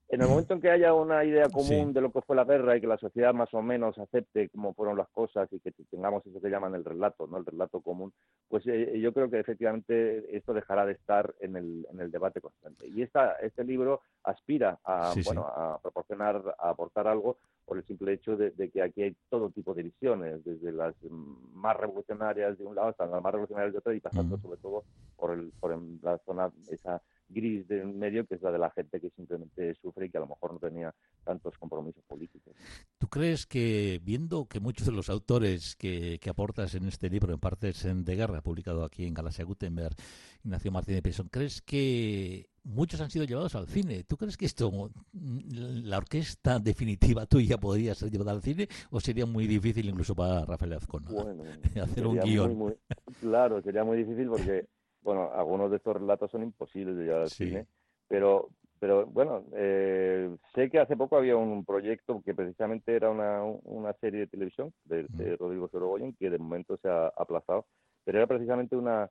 en 0.09 0.21
el 0.21 0.27
momento 0.27 0.53
en 0.53 0.61
que 0.61 0.69
haya 0.69 0.93
una 0.93 1.23
idea 1.23 1.49
común 1.49 1.91
de 1.91 2.01
lo 2.01 2.11
que 2.11 2.21
fue 2.21 2.35
la 2.35 2.43
guerra 2.43 2.77
y 2.77 2.81
que 2.81 2.87
la 2.87 2.97
sociedad 2.97 3.33
más 3.33 3.51
o 3.53 3.61
menos 3.61 3.97
acepte 3.97 4.49
cómo 4.49 4.73
fueron 4.73 4.97
las 4.97 5.09
cosas 5.09 5.51
y 5.51 5.59
que 5.59 5.71
tengamos 5.89 6.25
eso 6.27 6.39
que 6.39 6.49
llaman 6.49 6.75
el 6.75 6.85
relato, 6.85 7.25
no 7.27 7.37
el 7.37 7.45
relato 7.45 7.81
común, 7.81 8.13
pues 8.47 8.65
eh, 8.67 8.99
yo 8.99 9.13
creo 9.13 9.29
que 9.29 9.39
efectivamente 9.39 10.35
esto 10.35 10.53
dejará 10.53 10.85
de 10.85 10.93
estar 10.93 11.33
en 11.39 11.55
el, 11.55 11.87
en 11.91 11.99
el 11.99 12.11
debate 12.11 12.39
constante. 12.39 12.87
Y 12.87 13.01
esta, 13.01 13.33
este 13.41 13.63
libro 13.63 14.01
aspira 14.23 14.79
a, 14.83 15.13
bueno, 15.25 15.41
a 15.47 15.79
proporcionar, 15.81 16.55
a 16.59 16.69
aportar 16.69 17.07
algo 17.07 17.37
por 17.65 17.77
el 17.77 17.85
simple 17.85 18.13
hecho 18.13 18.37
de, 18.37 18.53
que 18.69 18.83
aquí 18.83 19.01
hay 19.01 19.15
todo 19.29 19.49
tipo 19.49 19.73
de 19.73 19.83
visiones, 19.83 20.45
desde 20.45 20.71
las 20.71 20.93
más 21.53 21.75
revolucionarias 21.77 22.59
de 22.59 22.63
un 22.63 22.75
lado 22.75 22.89
hasta 22.89 23.07
las 23.07 23.23
más 23.23 23.31
revolucionarias 23.31 23.73
de 23.73 23.79
otro 23.79 23.93
y 23.93 23.99
pasando 23.99 24.37
sobre 24.37 24.57
todo 24.57 24.83
por, 25.17 25.31
el, 25.33 25.51
por 25.59 25.75
la 26.03 26.19
zona 26.19 26.51
esa 26.69 27.01
gris 27.29 27.67
de 27.67 27.83
medio, 27.85 28.25
que 28.25 28.35
es 28.35 28.41
la 28.41 28.51
de 28.51 28.59
la 28.59 28.71
gente 28.71 28.99
que 28.99 29.09
simplemente 29.11 29.73
sufre 29.75 30.05
y 30.05 30.09
que 30.09 30.17
a 30.17 30.21
lo 30.21 30.27
mejor 30.27 30.53
no 30.53 30.59
tenía 30.59 30.93
tantos 31.23 31.57
compromisos 31.57 32.03
políticos. 32.05 32.53
¿Tú 32.97 33.07
crees 33.07 33.45
que, 33.45 33.99
viendo 34.03 34.45
que 34.45 34.59
muchos 34.59 34.85
de 34.85 34.93
los 34.93 35.09
autores 35.09 35.75
que, 35.75 36.19
que 36.19 36.29
aportas 36.29 36.75
en 36.75 36.85
este 36.87 37.09
libro, 37.09 37.33
en 37.33 37.39
partes 37.39 37.83
de 37.83 38.15
guerra, 38.15 38.41
publicado 38.41 38.83
aquí 38.83 39.05
en 39.05 39.13
Galaxia 39.13 39.45
Gutenberg, 39.45 39.95
Ignacio 40.43 40.71
Martínez 40.71 41.01
Pesón, 41.01 41.27
¿crees 41.29 41.61
que 41.61 42.49
muchos 42.63 42.99
han 43.01 43.09
sido 43.09 43.25
llevados 43.25 43.55
al 43.55 43.67
cine? 43.67 44.03
¿Tú 44.03 44.17
crees 44.17 44.37
que 44.37 44.45
esto, 44.45 44.91
la 45.13 45.97
orquesta 45.97 46.59
definitiva 46.59 47.25
tuya 47.25 47.57
podría 47.57 47.95
ser 47.95 48.11
llevada 48.11 48.31
al 48.31 48.41
cine 48.41 48.67
o 48.89 48.99
sería 48.99 49.25
muy 49.25 49.47
difícil 49.47 49.87
incluso 49.87 50.15
para 50.15 50.45
Rafael 50.45 50.73
Azcona 50.73 51.09
hacer 51.81 52.05
un 52.05 52.19
guion? 52.19 52.75
claro, 53.21 53.61
sería 53.61 53.83
muy 53.83 53.97
difícil 53.97 54.27
porque 54.27 54.67
bueno, 55.05 55.31
algunos 55.33 55.69
de 55.69 55.77
estos 55.77 55.95
relatos 55.95 56.31
son 56.31 56.41
imposibles 56.41 56.97
de 56.97 57.03
llevar 57.03 57.21
al 57.21 57.29
cine, 57.29 57.67
pero, 58.07 58.49
pero 58.79 59.05
bueno, 59.05 59.45
eh, 59.53 60.35
sé 60.55 60.69
que 60.71 60.79
hace 60.79 60.97
poco 60.97 61.15
había 61.15 61.37
un 61.37 61.63
proyecto 61.63 62.23
que 62.25 62.33
precisamente 62.33 62.95
era 62.95 63.11
una, 63.11 63.43
una 63.43 63.93
serie 63.93 64.21
de 64.21 64.27
televisión 64.27 64.73
de, 64.83 65.05
de 65.09 65.37
Rodrigo 65.37 65.69
Sorogoyen, 65.69 66.15
que 66.15 66.31
de 66.31 66.39
momento 66.39 66.75
se 66.77 66.89
ha 66.89 67.07
aplazado, 67.15 67.67
pero 68.03 68.17
era 68.17 68.25
precisamente 68.25 68.75
una, 68.75 69.07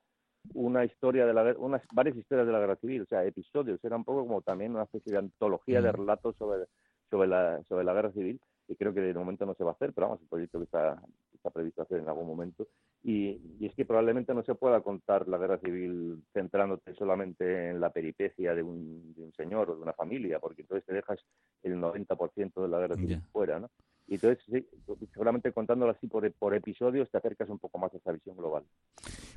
una 0.53 0.83
historia 0.83 1.25
de 1.25 1.33
la 1.33 1.55
unas 1.57 1.81
varias 1.93 2.17
historias 2.17 2.45
de 2.45 2.51
la 2.51 2.59
guerra 2.59 2.75
civil, 2.75 3.03
o 3.03 3.05
sea, 3.05 3.23
episodios, 3.23 3.81
era 3.81 3.95
un 3.95 4.03
poco 4.03 4.27
como 4.27 4.41
también 4.41 4.73
una 4.73 4.83
especie 4.83 5.13
de 5.13 5.19
antología 5.19 5.81
de 5.81 5.93
relatos 5.93 6.35
sobre, 6.35 6.65
sobre, 7.09 7.29
la, 7.29 7.63
sobre 7.63 7.85
la 7.85 7.93
guerra 7.93 8.11
civil, 8.11 8.41
y 8.67 8.75
creo 8.75 8.93
que 8.93 8.99
de 8.99 9.13
momento 9.13 9.45
no 9.45 9.55
se 9.55 9.63
va 9.63 9.71
a 9.71 9.73
hacer, 9.75 9.93
pero 9.93 10.07
vamos, 10.07 10.21
el 10.21 10.27
proyecto 10.27 10.57
que 10.59 10.65
está, 10.65 11.01
está 11.33 11.49
previsto 11.51 11.83
hacer 11.83 11.99
en 11.99 12.09
algún 12.09 12.27
momento. 12.27 12.67
Y, 13.03 13.39
y, 13.59 13.67
es 13.67 13.75
que 13.75 13.85
probablemente 13.85 14.33
no 14.33 14.43
se 14.43 14.55
pueda 14.55 14.81
contar 14.81 15.27
la 15.27 15.37
guerra 15.37 15.59
civil 15.59 16.23
centrándote 16.33 16.95
solamente 16.95 17.69
en 17.69 17.79
la 17.79 17.91
peripecia 17.91 18.55
de 18.55 18.63
un, 18.63 19.13
de 19.13 19.23
un 19.23 19.33
señor 19.33 19.69
o 19.69 19.75
de 19.75 19.81
una 19.83 19.93
familia, 19.93 20.39
porque 20.39 20.63
entonces 20.63 20.85
te 20.85 20.93
dejas 20.93 21.19
el 21.61 21.75
90% 21.75 22.61
de 22.61 22.67
la 22.67 22.79
guerra 22.79 22.95
civil 22.95 23.21
fuera, 23.31 23.59
¿no? 23.59 23.69
Y 24.07 24.15
entonces, 24.15 24.43
sí, 24.45 24.67
seguramente 25.11 25.51
contándolo 25.51 25.91
así 25.91 26.07
por, 26.07 26.31
por 26.33 26.53
episodios, 26.53 27.09
te 27.09 27.17
acercas 27.17 27.49
un 27.49 27.59
poco 27.59 27.77
más 27.77 27.93
a 27.93 27.97
esa 27.97 28.11
visión 28.11 28.37
global. 28.37 28.63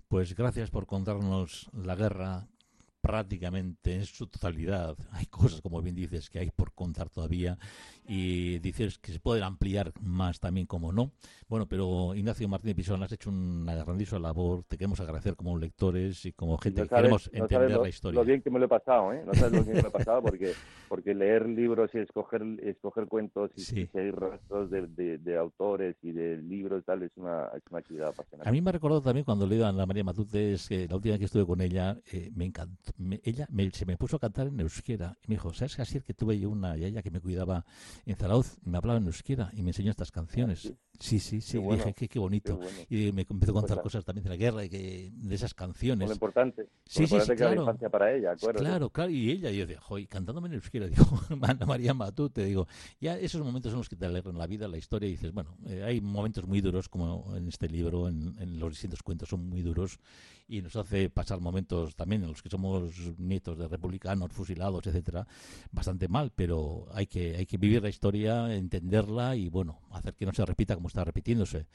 Pues 0.08 0.34
gracias 0.34 0.70
por 0.70 0.86
contarnos 0.86 1.70
la 1.72 1.94
guerra 1.94 2.48
prácticamente 3.00 3.94
en 3.94 4.04
su 4.04 4.26
totalidad. 4.26 4.96
Hay 5.12 5.26
cosas, 5.26 5.60
como 5.60 5.80
bien 5.82 5.94
dices, 5.94 6.28
que 6.30 6.38
hay 6.38 6.50
por 6.50 6.72
contar 6.72 7.08
todavía 7.10 7.58
y 8.06 8.58
dices 8.60 8.98
que 8.98 9.12
se 9.12 9.20
pueden 9.20 9.44
ampliar 9.44 9.92
más 10.00 10.40
también, 10.40 10.66
como 10.66 10.92
no. 10.92 11.12
Bueno, 11.48 11.66
pero 11.66 12.14
Ignacio 12.14 12.48
Martínez 12.48 12.76
Pisón, 12.76 13.02
has 13.02 13.12
hecho 13.12 13.30
una 13.30 13.74
grandísima 13.74 14.18
labor. 14.18 14.64
Te 14.64 14.76
queremos 14.78 14.98
agradecer 15.00 15.36
como 15.36 15.58
lectores 15.58 16.24
y 16.24 16.32
como 16.32 16.56
gente 16.58 16.82
que 16.82 16.88
queremos 16.88 17.30
entender 17.32 17.78
la 17.78 17.88
historia. 17.88 18.18
Lo 18.18 18.24
bien 18.24 18.40
que 18.40 18.50
me 18.50 18.58
lo 18.58 18.64
he 18.64 18.68
pasado, 18.68 19.12
¿eh? 19.12 19.22
No 19.26 19.34
sabes 19.34 19.52
lo 19.52 19.62
bien 19.62 19.64
que 19.64 19.74
me 19.74 19.82
lo 19.82 19.88
he 19.88 19.92
pasado 19.92 20.22
porque, 20.22 20.52
porque 20.88 21.14
leer 21.14 21.48
libros 21.48 21.90
y 21.94 21.98
escoger, 21.98 22.42
escoger 22.62 23.06
cuentos 23.06 23.50
y 23.56 23.60
seguir 23.60 24.14
rastros 24.16 24.70
de, 24.70 25.18
de, 25.18 25.36
autores 25.36 25.96
y 26.02 26.12
de 26.12 26.38
libros 26.38 26.84
tal 26.84 27.02
es 27.02 27.12
una, 27.16 27.48
es 27.54 27.62
una 27.70 27.78
actividad 27.80 28.08
apasionante. 28.08 28.48
A 28.48 28.52
mí 28.52 28.60
me 28.60 28.70
ha 28.70 28.72
recordado 28.72 29.02
también 29.02 29.24
cuando 29.24 29.46
leí 29.46 29.62
a 29.62 29.68
Ana 29.68 29.86
María 29.86 30.04
Matute, 30.04 30.56
que 30.68 30.88
la 30.88 30.96
última 30.96 31.12
vez 31.12 31.18
que 31.18 31.24
estuve 31.26 31.46
con 31.46 31.60
ella, 31.60 31.98
eh, 32.12 32.30
me 32.34 32.46
encantó. 32.46 32.87
Ella 33.22 33.48
se 33.72 33.86
me 33.86 33.96
puso 33.96 34.16
a 34.16 34.20
cantar 34.20 34.48
en 34.48 34.60
euskera 34.60 35.16
y 35.22 35.28
me 35.28 35.34
dijo, 35.36 35.52
¿sabes 35.52 35.78
así 35.80 36.00
que 36.00 36.14
tuve 36.14 36.38
yo 36.38 36.50
una 36.50 36.76
yaya 36.76 37.02
que 37.02 37.10
me 37.10 37.20
cuidaba 37.20 37.64
en 38.06 38.16
Zarauz 38.16 38.58
me 38.64 38.78
hablaba 38.78 38.98
en 38.98 39.06
euskera 39.06 39.50
y 39.52 39.62
me 39.62 39.70
enseñó 39.70 39.90
estas 39.90 40.10
canciones. 40.10 40.72
Sí, 41.00 41.20
sí, 41.20 41.40
sí, 41.40 41.58
dije, 41.58 41.94
qué, 41.94 42.08
qué 42.08 42.18
bonito. 42.18 42.58
Y 42.90 43.12
me 43.12 43.22
empezó 43.22 43.52
a 43.52 43.54
contar 43.54 43.76
pues 43.76 43.84
cosas 43.84 44.04
también 44.04 44.24
de 44.24 44.30
la 44.30 44.36
guerra 44.36 44.64
y 44.64 44.68
que, 44.68 45.12
de 45.14 45.34
esas 45.34 45.54
canciones. 45.54 46.08
Lo 46.08 46.14
importante. 46.14 46.66
Sí, 46.84 47.06
sí, 47.06 47.20
sí, 47.20 47.36
claro. 47.36 47.72
para 47.90 48.12
ella, 48.12 48.34
Claro, 48.34 48.90
claro, 48.90 49.10
y 49.10 49.30
ella, 49.30 49.50
yo 49.50 49.64
decía, 49.64 49.80
joder, 49.80 50.08
cantándome 50.08 50.48
en 50.48 50.54
euskera, 50.54 50.86
digo, 50.88 51.04
Ana 51.40 51.66
María 51.66 51.94
Matute, 51.94 52.44
digo, 52.44 52.66
ya 53.00 53.16
esos 53.16 53.44
momentos 53.44 53.70
son 53.70 53.80
los 53.80 53.88
que 53.88 53.94
te 53.94 54.06
alegran 54.06 54.36
la 54.36 54.48
vida, 54.48 54.66
la 54.66 54.76
historia, 54.76 55.08
y 55.08 55.12
dices, 55.12 55.32
bueno, 55.32 55.56
eh, 55.66 55.84
hay 55.84 56.00
momentos 56.00 56.46
muy 56.46 56.60
duros, 56.60 56.88
como 56.88 57.36
en 57.36 57.46
este 57.46 57.68
libro, 57.68 58.08
en, 58.08 58.34
en 58.40 58.58
los 58.58 58.70
distintos 58.70 59.02
cuentos 59.02 59.28
son 59.28 59.48
muy 59.48 59.62
duros, 59.62 60.00
y 60.48 60.62
nos 60.62 60.74
hace 60.76 61.10
pasar 61.10 61.40
momentos 61.40 61.94
también 61.94 62.22
en 62.22 62.28
los 62.30 62.42
que 62.42 62.48
somos 62.48 62.77
nietos 63.18 63.58
de 63.58 63.68
republicanos, 63.68 64.32
fusilados, 64.32 64.86
etcétera, 64.86 65.26
bastante 65.70 66.08
mal, 66.08 66.32
pero 66.34 66.86
hay 66.92 67.06
que, 67.06 67.36
hay 67.36 67.46
que 67.46 67.58
vivir 67.58 67.82
la 67.82 67.88
historia, 67.88 68.54
entenderla 68.54 69.36
y 69.36 69.48
bueno, 69.48 69.80
hacer 69.90 70.14
que 70.14 70.26
no 70.26 70.32
se 70.32 70.44
repita 70.44 70.74
como 70.74 70.88
está 70.88 71.04
repitiéndose. 71.04 71.66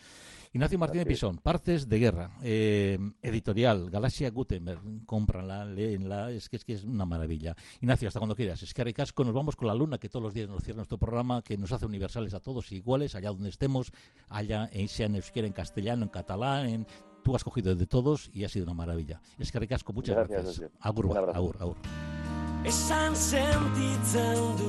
Ignacio 0.56 0.78
Martínez 0.78 1.08
Pisón, 1.08 1.40
Partes 1.40 1.90
de 1.90 1.98
Guerra, 1.98 2.38
eh, 2.44 3.00
editorial, 3.24 3.90
Galaxia 3.90 4.30
Gutenberg, 4.30 4.82
cómpranla, 5.04 5.66
leenla, 5.66 6.30
es 6.30 6.48
que 6.48 6.58
es 6.58 6.64
que 6.64 6.74
es 6.74 6.84
una 6.84 7.06
maravilla. 7.06 7.56
Ignacio, 7.82 8.08
hasta 8.08 8.20
cuando 8.20 8.36
quieras. 8.36 8.62
Es 8.62 8.72
que 8.72 8.84
Aricasco 8.84 9.24
nos 9.24 9.34
vamos 9.34 9.56
con 9.56 9.68
la 9.68 9.74
luna, 9.74 9.98
que 9.98 10.10
todos 10.10 10.22
los 10.22 10.34
días 10.34 10.48
nos 10.48 10.64
cierra 10.64 10.78
nuestro 10.78 11.00
programa, 11.00 11.42
que 11.42 11.58
nos 11.58 11.72
hace 11.72 11.88
universales 11.88 12.36
a 12.36 12.40
todos 12.40 12.72
iguales, 12.72 13.16
allá 13.16 13.30
donde 13.30 13.50
estemos, 13.50 13.92
allá 14.30 14.70
en, 14.72 14.88
sea 14.90 15.08
en 15.08 15.16
euskera, 15.16 15.48
en 15.48 15.54
castellano, 15.54 16.04
en 16.04 16.10
catalán, 16.10 16.68
en 16.68 16.88
tú 17.24 17.36
has 17.36 17.44
cogido 17.44 17.76
de 17.76 17.86
todos 17.88 18.30
y 18.34 18.44
ha 18.44 18.50
sido 18.50 18.66
una 18.66 18.74
maravilla. 18.74 19.22
Es 19.40 19.52
que 19.52 19.60
recasco, 19.60 19.94
muchas 19.94 20.16
gracias. 20.16 20.44
gracias. 20.44 20.72
Agur, 20.80 21.18
agur, 21.18 21.58
agur. 21.60 21.78